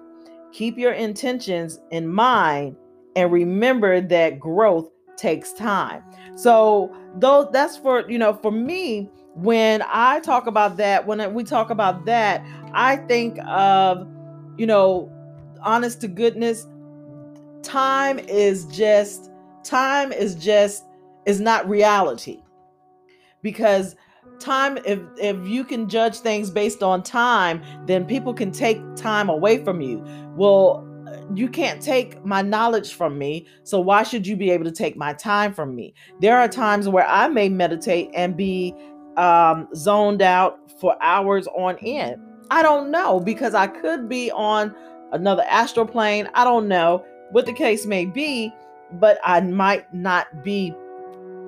Keep 0.52 0.78
your 0.78 0.94
intentions 0.94 1.80
in 1.90 2.08
mind 2.08 2.76
and 3.16 3.32
remember 3.32 4.02
that 4.02 4.40
growth 4.40 4.92
takes 5.16 5.52
time. 5.52 6.04
So, 6.36 6.96
though 7.16 7.50
that's 7.52 7.76
for, 7.76 8.08
you 8.08 8.20
know, 8.20 8.34
for 8.34 8.52
me, 8.52 9.10
when 9.34 9.84
I 9.88 10.20
talk 10.20 10.46
about 10.46 10.78
that, 10.78 11.08
when 11.08 11.34
we 11.34 11.44
talk 11.44 11.72
about 11.72 12.06
that, 12.06 12.46
I 12.74 12.98
think 12.98 13.40
of, 13.48 14.08
you 14.58 14.68
know, 14.68 15.12
honest 15.64 16.02
to 16.02 16.08
goodness, 16.08 16.68
time 17.68 18.18
is 18.18 18.66
just, 18.66 19.30
time 19.64 20.12
is 20.12 20.36
just, 20.36 20.86
is 21.26 21.42
not 21.42 21.68
reality. 21.68 22.42
Because 23.42 23.96
time 24.40 24.78
if 24.86 25.00
if 25.18 25.48
you 25.48 25.64
can 25.64 25.90
judge 25.90 26.18
things 26.18 26.52
based 26.52 26.84
on 26.84 27.02
time 27.02 27.62
then 27.88 28.06
people 28.06 28.34
can 28.34 28.52
take 28.52 28.80
time 28.96 29.30
away 29.30 29.64
from 29.64 29.82
you. 29.82 30.04
Well 30.36 30.84
you 31.34 31.50
can't 31.50 31.82
take 31.82 32.24
my 32.24 32.42
knowledge 32.42 32.94
from 32.94 33.18
me 33.18 33.48
so 33.64 33.80
why 33.80 34.04
should 34.04 34.26
you 34.26 34.36
be 34.36 34.50
able 34.52 34.64
to 34.66 34.72
take 34.72 34.96
my 34.96 35.14
time 35.14 35.54
from 35.54 35.76
me? 35.76 35.94
There 36.20 36.38
are 36.38 36.48
times 36.48 36.88
where 36.88 37.08
i 37.08 37.28
may 37.28 37.50
meditate 37.50 38.10
and 38.14 38.38
be 38.38 38.74
um, 39.18 39.68
zoned 39.76 40.22
out 40.22 40.60
for 40.80 40.96
hours 41.02 41.48
on 41.48 41.78
end. 41.80 42.22
I 42.52 42.62
don't 42.62 42.92
know 42.92 43.20
because 43.20 43.56
i 43.56 43.68
could 43.68 44.08
be 44.08 44.32
on 44.32 44.76
another 45.12 45.44
astral 45.50 45.86
plane. 45.86 46.30
I 46.36 46.44
don't 46.44 46.68
know 46.68 47.04
what 47.32 47.46
the 47.46 47.54
case 47.54 47.86
may 47.86 48.06
be 48.06 48.54
but 48.94 49.20
i 49.24 49.42
might 49.42 49.92
not 49.94 50.44
be 50.44 50.74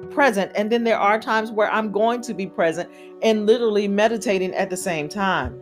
present. 0.10 0.52
And 0.56 0.72
then 0.72 0.84
there 0.84 0.98
are 0.98 1.20
times 1.20 1.52
where 1.52 1.72
I'm 1.72 1.92
going 1.92 2.22
to 2.22 2.34
be 2.34 2.48
present 2.48 2.90
and 3.22 3.46
literally 3.46 3.88
meditating 3.88 4.54
at 4.54 4.70
the 4.70 4.78
same 4.78 5.10
time. 5.10 5.62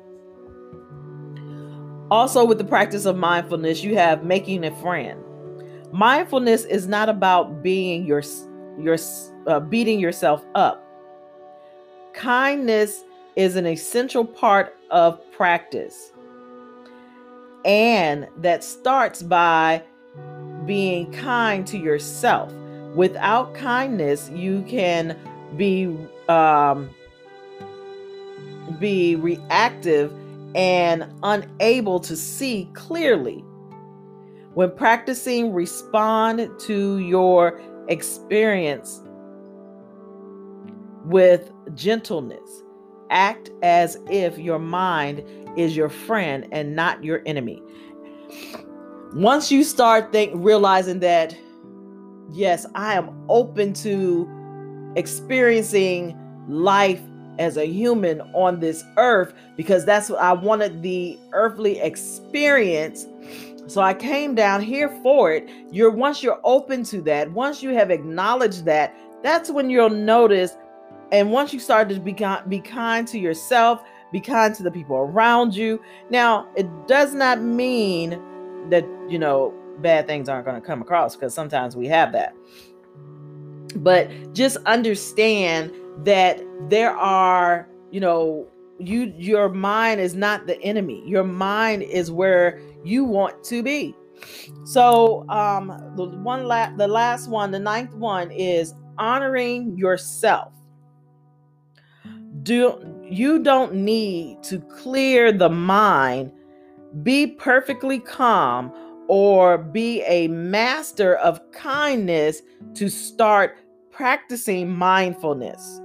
Also, 2.09 2.45
with 2.45 2.57
the 2.57 2.63
practice 2.63 3.05
of 3.05 3.17
mindfulness, 3.17 3.83
you 3.83 3.95
have 3.97 4.23
making 4.23 4.63
a 4.63 4.75
friend. 4.77 5.21
Mindfulness 5.91 6.63
is 6.65 6.87
not 6.87 7.09
about 7.09 7.61
being 7.61 8.05
your 8.05 8.23
your 8.79 8.97
uh, 9.47 9.59
beating 9.59 9.99
yourself 9.99 10.45
up. 10.55 10.83
Kindness 12.13 13.03
is 13.35 13.55
an 13.55 13.65
essential 13.65 14.23
part 14.23 14.75
of 14.89 15.19
practice. 15.31 16.11
And 17.65 18.27
that 18.37 18.63
starts 18.63 19.21
by 19.21 19.83
being 20.67 21.11
kind 21.11 21.65
to 21.67 21.77
yourself. 21.77 22.53
Without 22.95 23.53
kindness 23.55 24.29
you 24.33 24.63
can 24.63 25.17
be 25.55 25.95
um, 26.29 26.89
be 28.79 29.15
reactive 29.15 30.13
and 30.55 31.11
unable 31.23 31.99
to 32.01 32.15
see 32.15 32.69
clearly. 32.73 33.43
When 34.53 34.75
practicing 34.75 35.53
respond 35.53 36.49
to 36.61 36.97
your 36.97 37.59
experience 37.87 39.01
with 41.05 41.51
gentleness. 41.73 42.63
Act 43.09 43.51
as 43.63 43.97
if 44.09 44.37
your 44.37 44.59
mind 44.59 45.23
is 45.57 45.77
your 45.77 45.89
friend 45.89 46.47
and 46.51 46.75
not 46.75 47.03
your 47.03 47.21
enemy 47.25 47.61
once 49.13 49.51
you 49.51 49.63
start 49.63 50.11
think 50.11 50.31
realizing 50.35 50.99
that 50.99 51.35
yes, 52.31 52.65
I 52.75 52.93
am 52.93 53.09
open 53.29 53.73
to 53.73 54.29
experiencing 54.95 56.17
life 56.47 57.01
as 57.39 57.57
a 57.57 57.65
human 57.65 58.21
on 58.33 58.59
this 58.59 58.83
earth 58.97 59.33
because 59.55 59.85
that's 59.85 60.09
what 60.09 60.19
I 60.19 60.33
wanted 60.33 60.81
the 60.81 61.17
earthly 61.33 61.79
experience. 61.79 63.05
So 63.67 63.81
I 63.81 63.93
came 63.93 64.33
down 64.33 64.61
here 64.61 64.89
for 65.03 65.31
it. 65.31 65.47
You're 65.71 65.91
once 65.91 66.23
you're 66.23 66.39
open 66.43 66.83
to 66.85 67.01
that, 67.01 67.31
once 67.31 67.61
you 67.61 67.71
have 67.71 67.91
acknowledged 67.91 68.65
that, 68.65 68.95
that's 69.23 69.49
when 69.49 69.69
you'll 69.69 69.89
notice. 69.89 70.55
And 71.11 71.31
once 71.31 71.53
you 71.53 71.59
start 71.59 71.89
to 71.89 71.99
be, 71.99 72.15
be 72.47 72.59
kind 72.59 73.07
to 73.07 73.19
yourself, 73.19 73.81
be 74.11 74.19
kind 74.19 74.53
to 74.55 74.63
the 74.63 74.71
people 74.71 74.97
around 74.97 75.55
you. 75.55 75.81
Now, 76.09 76.47
it 76.55 76.67
does 76.87 77.13
not 77.13 77.41
mean 77.41 78.21
that, 78.69 78.85
you 79.07 79.19
know, 79.19 79.53
bad 79.79 80.07
things 80.07 80.29
aren't 80.29 80.45
going 80.45 80.59
to 80.59 80.65
come 80.65 80.81
across 80.81 81.15
because 81.15 81.33
sometimes 81.33 81.75
we 81.75 81.87
have 81.87 82.11
that. 82.13 82.35
But 83.75 84.09
just 84.33 84.57
understand 84.65 85.71
that 86.03 86.41
there 86.69 86.95
are, 86.95 87.67
you 87.91 87.99
know, 87.99 88.47
you 88.79 89.13
your 89.17 89.49
mind 89.49 89.99
is 89.99 90.13
not 90.13 90.45
the 90.47 90.61
enemy. 90.61 91.03
Your 91.07 91.23
mind 91.23 91.83
is 91.83 92.11
where 92.11 92.59
you 92.83 93.03
want 93.03 93.43
to 93.45 93.63
be. 93.63 93.95
So, 94.65 95.27
um 95.29 95.67
the 95.95 96.05
one 96.05 96.47
la- 96.47 96.75
the 96.75 96.87
last 96.87 97.29
one, 97.29 97.51
the 97.51 97.59
ninth 97.59 97.93
one 97.93 98.31
is 98.31 98.73
honoring 98.97 99.77
yourself. 99.77 100.53
Do 102.43 103.03
you 103.03 103.39
don't 103.39 103.73
need 103.73 104.43
to 104.43 104.59
clear 104.59 105.31
the 105.31 105.49
mind. 105.49 106.31
Be 107.03 107.27
perfectly 107.27 107.99
calm 107.99 108.71
or 109.07 109.57
be 109.57 110.01
a 110.03 110.27
master 110.27 111.15
of 111.15 111.39
kindness 111.51 112.41
to 112.75 112.89
start 112.89 113.57
practicing 113.91 114.69
mindfulness. 114.73 115.81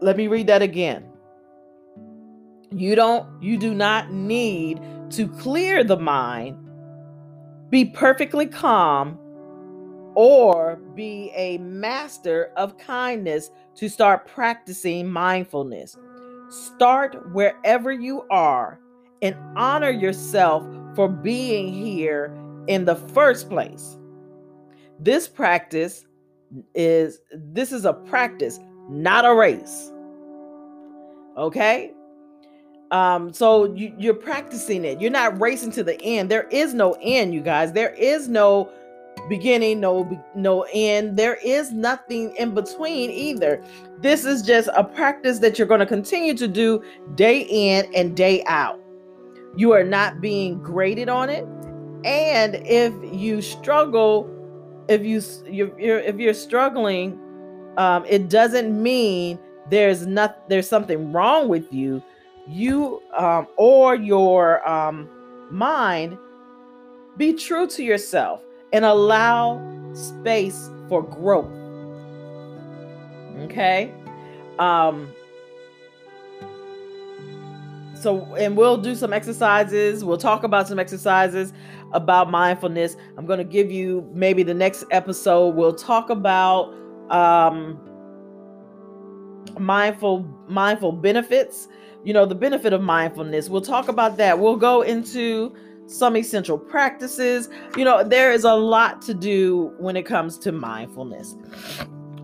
Let 0.00 0.16
me 0.16 0.28
read 0.28 0.46
that 0.46 0.62
again. 0.62 1.04
You 2.70 2.94
don't 2.94 3.42
you 3.42 3.56
do 3.56 3.74
not 3.74 4.12
need 4.12 4.80
to 5.10 5.26
clear 5.26 5.82
the 5.82 5.96
mind, 5.96 6.56
be 7.70 7.86
perfectly 7.86 8.46
calm 8.46 9.18
or 10.14 10.76
be 10.94 11.32
a 11.34 11.58
master 11.58 12.52
of 12.56 12.76
kindness 12.78 13.50
to 13.76 13.88
start 13.88 14.26
practicing 14.26 15.08
mindfulness. 15.08 15.96
Start 16.50 17.32
wherever 17.32 17.92
you 17.92 18.26
are 18.30 18.80
and 19.22 19.36
honor 19.56 19.90
yourself 19.90 20.64
for 20.94 21.08
being 21.08 21.72
here 21.72 22.36
in 22.66 22.84
the 22.84 22.96
first 22.96 23.48
place. 23.48 23.98
This 25.00 25.28
practice 25.28 26.06
is 26.74 27.20
this 27.32 27.72
is 27.72 27.84
a 27.84 27.92
practice, 27.92 28.58
not 28.88 29.24
a 29.24 29.34
race. 29.34 29.92
Okay? 31.36 31.92
Um, 32.90 33.32
so 33.32 33.72
you, 33.74 33.94
you're 33.98 34.14
practicing 34.14 34.84
it. 34.84 35.00
You're 35.00 35.10
not 35.10 35.40
racing 35.40 35.72
to 35.72 35.84
the 35.84 36.00
end. 36.02 36.30
There 36.30 36.48
is 36.48 36.72
no 36.72 36.96
end, 37.02 37.34
you 37.34 37.42
guys. 37.42 37.72
There 37.72 37.94
is 37.94 38.28
no 38.28 38.70
beginning, 39.28 39.80
no 39.80 40.08
no 40.34 40.64
end. 40.72 41.16
There 41.16 41.38
is 41.44 41.70
nothing 41.70 42.34
in 42.36 42.54
between 42.54 43.10
either. 43.10 43.62
This 43.98 44.24
is 44.24 44.42
just 44.42 44.70
a 44.74 44.82
practice 44.82 45.38
that 45.40 45.58
you're 45.58 45.68
going 45.68 45.80
to 45.80 45.86
continue 45.86 46.34
to 46.34 46.48
do 46.48 46.82
day 47.14 47.40
in 47.42 47.94
and 47.94 48.16
day 48.16 48.42
out 48.46 48.80
you 49.58 49.72
are 49.72 49.84
not 49.84 50.20
being 50.20 50.58
graded 50.62 51.08
on 51.08 51.28
it 51.28 51.44
and 52.04 52.54
if 52.66 52.94
you 53.12 53.42
struggle 53.42 54.30
if 54.88 55.04
you 55.04 55.20
you're, 55.46 55.98
if 55.98 56.16
you're 56.16 56.32
struggling 56.32 57.18
um, 57.76 58.04
it 58.06 58.28
doesn't 58.28 58.82
mean 58.82 59.38
there's 59.70 60.06
not 60.06 60.48
there's 60.48 60.68
something 60.68 61.12
wrong 61.12 61.48
with 61.48 61.72
you, 61.72 62.02
you 62.46 63.02
um, 63.16 63.46
or 63.56 63.94
your 63.94 64.68
um, 64.68 65.08
mind, 65.50 66.18
be 67.16 67.34
true 67.34 67.66
to 67.68 67.82
yourself 67.82 68.42
and 68.72 68.84
allow 68.84 69.60
space 69.94 70.70
for 70.88 71.02
growth. 71.02 71.52
Okay. 73.44 73.92
Um, 74.58 75.12
so 78.00 78.34
and 78.36 78.56
we'll 78.56 78.76
do 78.76 78.94
some 78.94 79.12
exercises. 79.12 80.04
We'll 80.04 80.18
talk 80.18 80.44
about 80.44 80.68
some 80.68 80.78
exercises 80.78 81.52
about 81.92 82.30
mindfulness. 82.30 82.96
I'm 83.16 83.26
going 83.26 83.38
to 83.38 83.44
give 83.44 83.70
you 83.70 84.08
maybe 84.12 84.42
the 84.42 84.54
next 84.54 84.84
episode. 84.90 85.54
We'll 85.54 85.74
talk 85.74 86.10
about 86.10 86.74
um 87.10 87.80
mindful 89.58 90.20
mindful 90.46 90.92
benefits 90.92 91.68
you 92.04 92.12
know 92.12 92.24
the 92.24 92.34
benefit 92.34 92.72
of 92.72 92.80
mindfulness. 92.80 93.48
We'll 93.48 93.60
talk 93.60 93.88
about 93.88 94.16
that. 94.18 94.38
We'll 94.38 94.56
go 94.56 94.82
into 94.82 95.54
some 95.86 96.16
essential 96.16 96.58
practices. 96.58 97.48
You 97.76 97.84
know 97.84 98.04
there 98.04 98.32
is 98.32 98.44
a 98.44 98.54
lot 98.54 99.02
to 99.02 99.14
do 99.14 99.74
when 99.78 99.96
it 99.96 100.04
comes 100.04 100.38
to 100.38 100.52
mindfulness. 100.52 101.36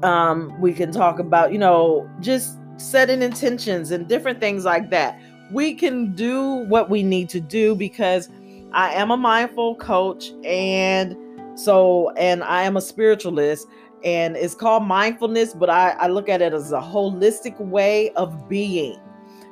Um 0.03 0.59
we 0.61 0.73
can 0.73 0.93
talk 0.93 1.19
about 1.19 1.53
you 1.53 1.59
know 1.59 2.09
just 2.21 2.59
setting 2.77 3.23
intentions 3.23 3.91
and 3.91 4.09
different 4.09 4.41
things 4.41 4.65
like 4.65 4.91
that 4.91 5.21
we 5.51 5.75
can 5.75 6.13
do 6.15 6.65
what 6.69 6.91
we 6.91 7.03
need 7.03 7.29
to 7.31 7.41
do 7.41 7.75
because 7.75 8.29
I 8.73 8.93
am 8.95 9.11
a 9.11 9.17
mindful 9.17 9.77
coach 9.77 10.33
and 10.45 11.17
so 11.55 12.11
and 12.17 12.43
I 12.43 12.63
am 12.63 12.77
a 12.77 12.81
spiritualist 12.81 13.69
and 14.05 14.37
it's 14.37 14.55
called 14.55 14.85
mindfulness, 14.85 15.55
but 15.55 15.71
I, 15.71 15.91
I 15.93 16.09
look 16.09 16.29
at 16.29 16.43
it 16.43 16.53
as 16.53 16.73
a 16.73 16.81
holistic 16.81 17.59
way 17.59 18.11
of 18.11 18.49
being. 18.49 19.01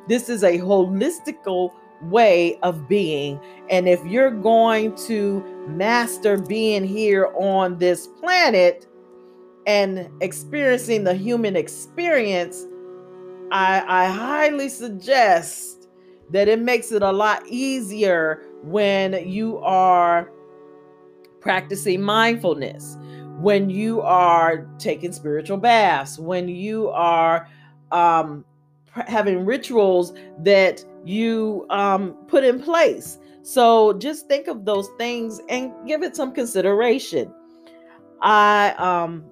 This 0.09 0.29
is 0.29 0.45
a 0.45 0.59
holistical 0.59 1.71
way 2.03 2.59
of 2.63 2.89
being. 2.89 3.41
And 3.71 3.89
if 3.89 4.05
you're 4.05 4.31
going 4.31 4.95
to 5.07 5.43
master 5.69 6.37
being 6.37 6.85
here 6.85 7.33
on 7.35 7.79
this 7.79 8.07
planet 8.07 8.87
and 9.67 10.11
experiencing 10.21 11.05
the 11.05 11.15
human 11.15 11.57
experience, 11.57 12.67
I, 13.53 13.85
I 13.87 14.07
highly 14.09 14.69
suggest 14.69 15.72
that 16.33 16.49
it 16.49 16.61
makes 16.61 16.93
it 16.93 17.03
a 17.03 17.13
lot 17.13 17.47
easier 17.47 18.43
when 18.63 19.29
you 19.29 19.59
are 19.59 20.31
practicing 21.41 22.01
mindfulness, 22.03 22.97
when 23.39 23.71
you 23.71 24.01
are 24.01 24.67
taking 24.79 25.13
spiritual 25.13 25.59
baths, 25.59 26.19
when 26.19 26.49
you 26.49 26.89
are 26.91 27.49
um, 27.91 28.45
having 28.93 29.45
rituals 29.45 30.13
that 30.39 30.85
you 31.05 31.67
um, 31.71 32.15
put 32.29 32.45
in 32.45 32.63
place. 32.63 33.19
So 33.43 33.93
just 33.95 34.29
think 34.29 34.47
of 34.47 34.65
those 34.65 34.89
things 34.99 35.41
and 35.49 35.73
give 35.87 36.03
it 36.03 36.15
some 36.15 36.33
consideration. 36.33 37.33
I 38.21 38.71
um 38.79 39.25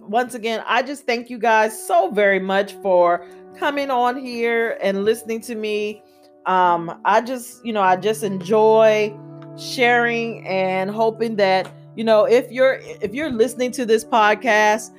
once 0.00 0.34
again, 0.34 0.62
I 0.66 0.82
just 0.82 1.04
thank 1.04 1.28
you 1.28 1.38
guys 1.38 1.86
so 1.86 2.10
very 2.10 2.38
much 2.38 2.74
for 2.74 3.26
coming 3.58 3.90
on 3.90 4.16
here 4.16 4.78
and 4.80 5.04
listening 5.04 5.40
to 5.42 5.54
me 5.54 6.02
um, 6.46 7.00
I 7.04 7.20
just, 7.20 7.64
you 7.64 7.72
know, 7.72 7.82
I 7.82 7.96
just 7.96 8.22
enjoy 8.22 9.14
sharing 9.58 10.46
and 10.46 10.90
hoping 10.90 11.36
that, 11.36 11.70
you 11.96 12.04
know, 12.04 12.24
if 12.24 12.50
you're 12.50 12.78
if 12.82 13.14
you're 13.14 13.30
listening 13.30 13.72
to 13.72 13.86
this 13.86 14.04
podcast, 14.04 14.90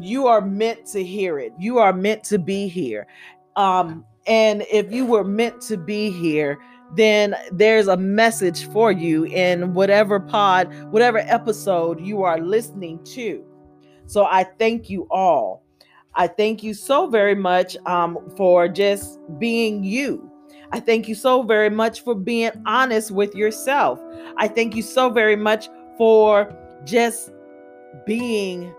you 0.00 0.26
are 0.26 0.40
meant 0.40 0.86
to 0.86 1.04
hear 1.04 1.38
it. 1.38 1.52
You 1.58 1.78
are 1.78 1.92
meant 1.92 2.24
to 2.24 2.38
be 2.38 2.68
here. 2.68 3.06
Um, 3.56 4.04
and 4.26 4.64
if 4.70 4.92
you 4.92 5.04
were 5.04 5.24
meant 5.24 5.60
to 5.62 5.76
be 5.76 6.10
here, 6.10 6.58
then 6.94 7.36
there's 7.52 7.88
a 7.88 7.96
message 7.96 8.66
for 8.66 8.92
you 8.92 9.24
in 9.24 9.74
whatever 9.74 10.18
pod, 10.20 10.72
whatever 10.90 11.18
episode 11.18 12.00
you 12.00 12.22
are 12.22 12.40
listening 12.40 13.02
to. 13.04 13.44
So 14.06 14.24
I 14.24 14.44
thank 14.44 14.88
you 14.88 15.06
all. 15.10 15.62
I 16.14 16.26
thank 16.26 16.62
you 16.62 16.74
so 16.74 17.06
very 17.08 17.34
much 17.34 17.76
um, 17.86 18.18
for 18.36 18.66
just 18.68 19.18
being 19.38 19.84
you. 19.84 20.29
I 20.72 20.80
thank 20.80 21.08
you 21.08 21.14
so 21.14 21.42
very 21.42 21.70
much 21.70 22.02
for 22.02 22.14
being 22.14 22.50
honest 22.66 23.10
with 23.10 23.34
yourself. 23.34 24.00
I 24.36 24.48
thank 24.48 24.76
you 24.76 24.82
so 24.82 25.10
very 25.10 25.36
much 25.36 25.68
for 25.98 26.54
just 26.84 27.30
being 28.06 28.72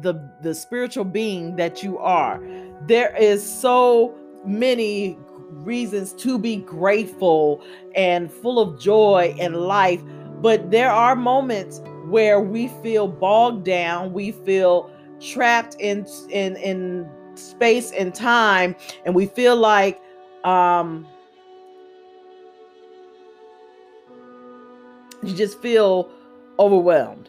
the 0.00 0.14
the 0.40 0.54
spiritual 0.54 1.04
being 1.04 1.56
that 1.56 1.82
you 1.82 1.98
are. 1.98 2.40
There 2.86 3.14
is 3.16 3.42
so 3.42 4.14
many 4.44 5.18
reasons 5.50 6.12
to 6.14 6.38
be 6.38 6.56
grateful 6.56 7.62
and 7.94 8.32
full 8.32 8.58
of 8.58 8.80
joy 8.80 9.34
in 9.38 9.54
life, 9.54 10.00
but 10.40 10.70
there 10.70 10.90
are 10.90 11.14
moments 11.14 11.82
where 12.06 12.40
we 12.40 12.68
feel 12.82 13.06
bogged 13.06 13.64
down, 13.64 14.12
we 14.12 14.32
feel 14.32 14.90
trapped 15.20 15.76
in 15.78 16.06
in 16.30 16.56
in 16.56 17.08
space 17.34 17.92
and 17.92 18.14
time 18.14 18.74
and 19.04 19.14
we 19.14 19.26
feel 19.26 19.56
like 19.56 20.00
um 20.44 21.06
you 25.22 25.34
just 25.34 25.60
feel 25.60 26.10
overwhelmed. 26.58 27.28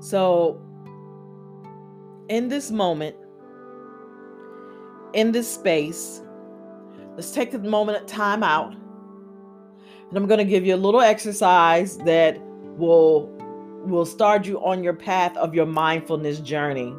So 0.00 0.60
in 2.28 2.48
this 2.48 2.70
moment 2.70 3.16
in 5.12 5.32
this 5.32 5.52
space 5.52 6.22
let's 7.16 7.32
take 7.32 7.52
a 7.54 7.58
moment 7.58 8.00
of 8.00 8.06
time 8.06 8.44
out 8.44 8.74
and 10.10 10.18
I'm 10.18 10.26
going 10.26 10.38
to 10.38 10.44
give 10.44 10.66
you 10.66 10.74
a 10.74 10.76
little 10.76 11.00
exercise 11.00 11.96
that 11.98 12.36
will 12.76 13.30
will 13.86 14.04
start 14.04 14.44
you 14.44 14.58
on 14.62 14.84
your 14.84 14.92
path 14.92 15.34
of 15.38 15.54
your 15.54 15.64
mindfulness 15.64 16.40
journey. 16.40 16.94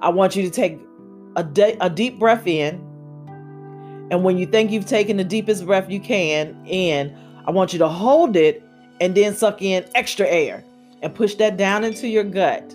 I 0.00 0.08
want 0.08 0.34
you 0.34 0.42
to 0.42 0.50
take 0.50 0.80
a, 1.36 1.44
de- 1.44 1.76
a 1.80 1.88
deep 1.88 2.18
breath 2.18 2.46
in. 2.46 2.74
And 4.10 4.24
when 4.24 4.36
you 4.36 4.46
think 4.46 4.72
you've 4.72 4.86
taken 4.86 5.16
the 5.16 5.24
deepest 5.24 5.64
breath 5.64 5.88
you 5.88 6.00
can 6.00 6.60
in, 6.66 7.16
I 7.46 7.52
want 7.52 7.72
you 7.72 7.78
to 7.78 7.88
hold 7.88 8.34
it 8.34 8.64
and 9.00 9.14
then 9.14 9.32
suck 9.32 9.62
in 9.62 9.84
extra 9.94 10.26
air 10.26 10.64
and 11.02 11.14
push 11.14 11.36
that 11.36 11.56
down 11.56 11.84
into 11.84 12.08
your 12.08 12.24
gut. 12.24 12.74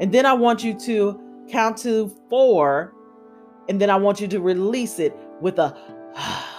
And 0.00 0.10
then 0.10 0.24
I 0.24 0.32
want 0.32 0.64
you 0.64 0.78
to 0.80 1.20
count 1.50 1.76
to 1.78 2.08
four. 2.30 2.94
And 3.68 3.78
then 3.78 3.90
I 3.90 3.96
want 3.96 4.22
you 4.22 4.28
to 4.28 4.40
release 4.40 4.98
it 4.98 5.14
with 5.42 5.58
a 5.58 5.76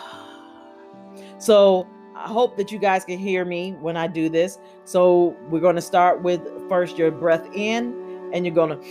So 1.39 1.87
I 2.15 2.27
hope 2.27 2.57
that 2.57 2.69
you 2.71 2.77
guys 2.79 3.05
can 3.05 3.17
hear 3.17 3.45
me 3.45 3.71
when 3.79 3.95
I 3.95 4.07
do 4.07 4.27
this. 4.27 4.59
So 4.83 5.37
we're 5.49 5.61
going 5.61 5.77
to 5.77 5.81
start 5.81 6.21
with 6.21 6.41
first 6.67 6.97
your 6.97 7.11
breath 7.11 7.47
in, 7.53 8.29
and 8.33 8.45
you're 8.45 8.53
going 8.53 8.77
to. 8.77 8.85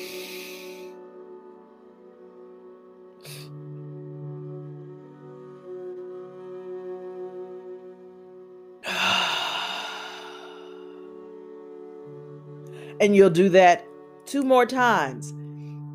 And 13.00 13.14
you'll 13.14 13.30
do 13.30 13.48
that 13.50 13.86
two 14.24 14.42
more 14.42 14.66
times 14.66 15.32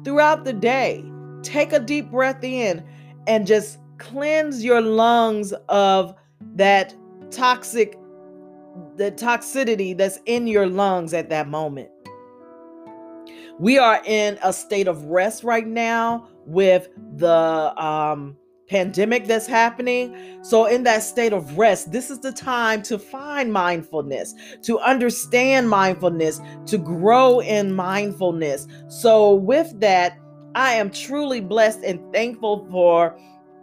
throughout 0.06 0.46
the 0.46 0.54
day. 0.54 1.04
Take 1.42 1.74
a 1.74 1.80
deep 1.80 2.12
breath 2.12 2.44
in 2.44 2.86
and 3.28 3.46
just 3.46 3.78
cleanse 3.98 4.64
your 4.64 4.82
lungs 4.82 5.52
of 5.68 6.16
that 6.56 6.96
toxic 7.32 7.98
the 8.96 9.12
toxicity 9.12 9.96
that's 9.96 10.20
in 10.26 10.48
your 10.48 10.68
lungs 10.68 11.14
at 11.14 11.30
that 11.30 11.48
moment. 11.48 11.90
We 13.60 13.78
are 13.78 14.02
in 14.06 14.40
a 14.44 14.52
state 14.52 14.88
of 14.88 15.04
rest 15.06 15.44
right 15.44 15.68
now 15.68 16.28
with 16.46 16.90
the 17.18 17.30
um, 17.84 18.36
pandemic 18.68 19.28
that's 19.28 19.46
happening. 19.46 20.40
So, 20.44 20.66
in 20.66 20.84
that 20.84 21.04
state 21.04 21.34
of 21.34 21.58
rest, 21.58 21.92
this 21.92 22.10
is 22.10 22.20
the 22.20 22.32
time 22.32 22.82
to 22.84 22.98
find 22.98 23.54
mindfulness, 23.54 24.34
to 24.64 24.80
understand 24.80 25.70
mindfulness, 25.70 26.42
to 26.66 26.78
grow 26.80 27.40
in 27.42 27.74
mindfulness. 27.74 28.68
So, 28.88 29.36
with 29.36 29.80
that, 29.82 30.18
I 30.56 30.74
am 30.74 30.90
truly 30.90 31.40
blessed 31.40 31.84
and 31.84 32.00
thankful 32.12 32.68
for 32.72 33.18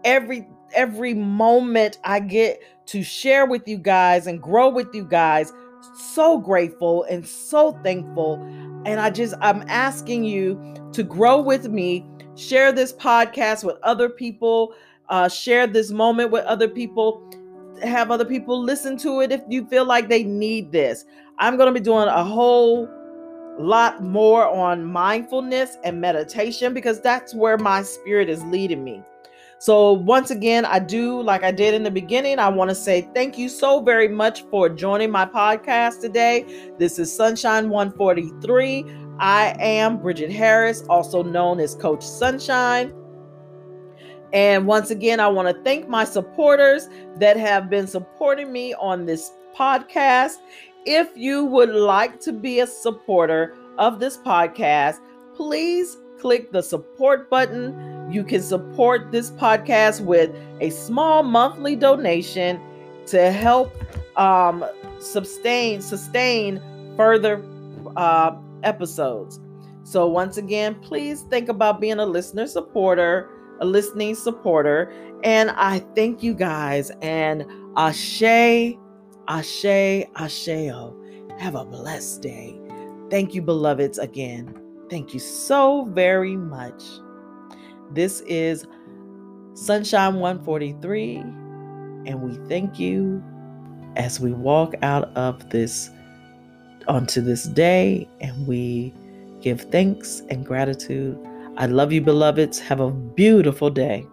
every 0.04 0.46
every 0.74 1.14
moment 1.14 1.98
I 2.04 2.20
get 2.20 2.62
to 2.90 3.02
share 3.02 3.46
with 3.46 3.66
you 3.66 3.78
guys 3.78 4.26
and 4.26 4.40
grow 4.40 4.68
with 4.68 4.94
you 4.94 5.04
guys. 5.04 5.52
So 5.94 6.38
grateful 6.38 7.04
and 7.04 7.26
so 7.26 7.72
thankful. 7.82 8.34
And 8.86 9.00
I 9.00 9.10
just, 9.10 9.34
I'm 9.40 9.64
asking 9.68 10.24
you 10.24 10.58
to 10.92 11.02
grow 11.02 11.40
with 11.40 11.68
me, 11.68 12.04
share 12.36 12.72
this 12.72 12.92
podcast 12.92 13.64
with 13.64 13.76
other 13.82 14.08
people. 14.08 14.74
uh, 15.10 15.28
share 15.28 15.66
this 15.66 15.90
moment 15.90 16.30
with 16.30 16.44
other 16.44 16.68
people. 16.68 17.20
Have 17.82 18.10
other 18.10 18.24
people 18.24 18.62
listen 18.62 18.96
to 18.98 19.20
it 19.20 19.32
if 19.32 19.42
you 19.48 19.66
feel 19.66 19.84
like 19.84 20.08
they 20.08 20.22
need 20.22 20.70
this. 20.72 21.04
I'm 21.38 21.56
going 21.56 21.72
to 21.72 21.78
be 21.78 21.84
doing 21.84 22.08
a 22.08 22.24
whole 22.24 22.88
lot 23.58 24.02
more 24.02 24.46
on 24.46 24.84
mindfulness 24.84 25.78
and 25.84 26.00
meditation 26.00 26.72
because 26.72 27.00
that's 27.00 27.34
where 27.34 27.58
my 27.58 27.82
spirit 27.82 28.28
is 28.28 28.42
leading 28.44 28.84
me. 28.84 29.02
So, 29.60 29.92
once 29.92 30.30
again, 30.30 30.64
I 30.64 30.78
do, 30.78 31.20
like 31.20 31.44
I 31.44 31.50
did 31.50 31.74
in 31.74 31.82
the 31.82 31.90
beginning, 31.90 32.38
I 32.38 32.48
want 32.48 32.70
to 32.70 32.74
say 32.74 33.06
thank 33.14 33.36
you 33.36 33.50
so 33.50 33.82
very 33.82 34.08
much 34.08 34.44
for 34.44 34.70
joining 34.70 35.10
my 35.10 35.26
podcast 35.26 36.00
today. 36.00 36.72
This 36.78 36.98
is 36.98 37.14
Sunshine 37.14 37.68
143. 37.68 38.86
I 39.18 39.54
am 39.60 40.00
Bridget 40.00 40.32
Harris, 40.32 40.82
also 40.88 41.22
known 41.22 41.60
as 41.60 41.74
Coach 41.74 42.02
Sunshine. 42.02 42.94
And 44.32 44.66
once 44.66 44.90
again, 44.90 45.20
I 45.20 45.28
want 45.28 45.54
to 45.54 45.62
thank 45.62 45.86
my 45.86 46.04
supporters 46.04 46.88
that 47.18 47.36
have 47.36 47.68
been 47.68 47.86
supporting 47.86 48.50
me 48.50 48.72
on 48.72 49.04
this 49.04 49.30
podcast. 49.54 50.36
If 50.86 51.14
you 51.14 51.44
would 51.44 51.68
like 51.68 52.18
to 52.20 52.32
be 52.32 52.60
a 52.60 52.66
supporter 52.66 53.54
of 53.76 54.00
this 54.00 54.16
podcast, 54.16 55.00
please 55.34 55.98
click 56.18 56.50
the 56.50 56.62
support 56.62 57.28
button. 57.28 57.99
You 58.10 58.24
can 58.24 58.42
support 58.42 59.12
this 59.12 59.30
podcast 59.30 60.00
with 60.00 60.30
a 60.60 60.70
small 60.70 61.22
monthly 61.22 61.76
donation 61.76 62.60
to 63.06 63.30
help 63.30 63.72
um, 64.18 64.64
sustain 64.98 65.80
sustain 65.80 66.60
further 66.96 67.44
uh, 67.96 68.36
episodes. 68.62 69.40
So 69.84 70.06
once 70.06 70.36
again, 70.36 70.74
please 70.76 71.22
think 71.22 71.48
about 71.48 71.80
being 71.80 71.98
a 71.98 72.06
listener 72.06 72.46
supporter, 72.46 73.28
a 73.60 73.64
listening 73.64 74.14
supporter, 74.14 74.92
and 75.24 75.50
I 75.50 75.80
thank 75.94 76.22
you 76.22 76.34
guys. 76.34 76.90
And 77.02 77.44
ashe, 77.76 78.76
ashe, 79.28 80.06
asheo. 80.14 80.96
Have 81.40 81.54
a 81.54 81.64
blessed 81.64 82.22
day. 82.22 82.60
Thank 83.10 83.34
you, 83.34 83.42
beloveds, 83.42 83.98
again. 83.98 84.54
Thank 84.90 85.14
you 85.14 85.20
so 85.20 85.86
very 85.86 86.36
much. 86.36 86.82
This 87.92 88.20
is 88.22 88.66
Sunshine 89.54 90.20
143, 90.20 91.16
and 91.16 92.22
we 92.22 92.34
thank 92.48 92.78
you 92.78 93.22
as 93.96 94.20
we 94.20 94.32
walk 94.32 94.74
out 94.82 95.08
of 95.16 95.50
this 95.50 95.90
onto 96.86 97.20
this 97.20 97.44
day 97.44 98.08
and 98.20 98.46
we 98.46 98.94
give 99.40 99.62
thanks 99.62 100.22
and 100.30 100.46
gratitude. 100.46 101.18
I 101.56 101.66
love 101.66 101.92
you, 101.92 102.00
beloveds. 102.00 102.60
Have 102.60 102.80
a 102.80 102.90
beautiful 102.90 103.70
day. 103.70 104.06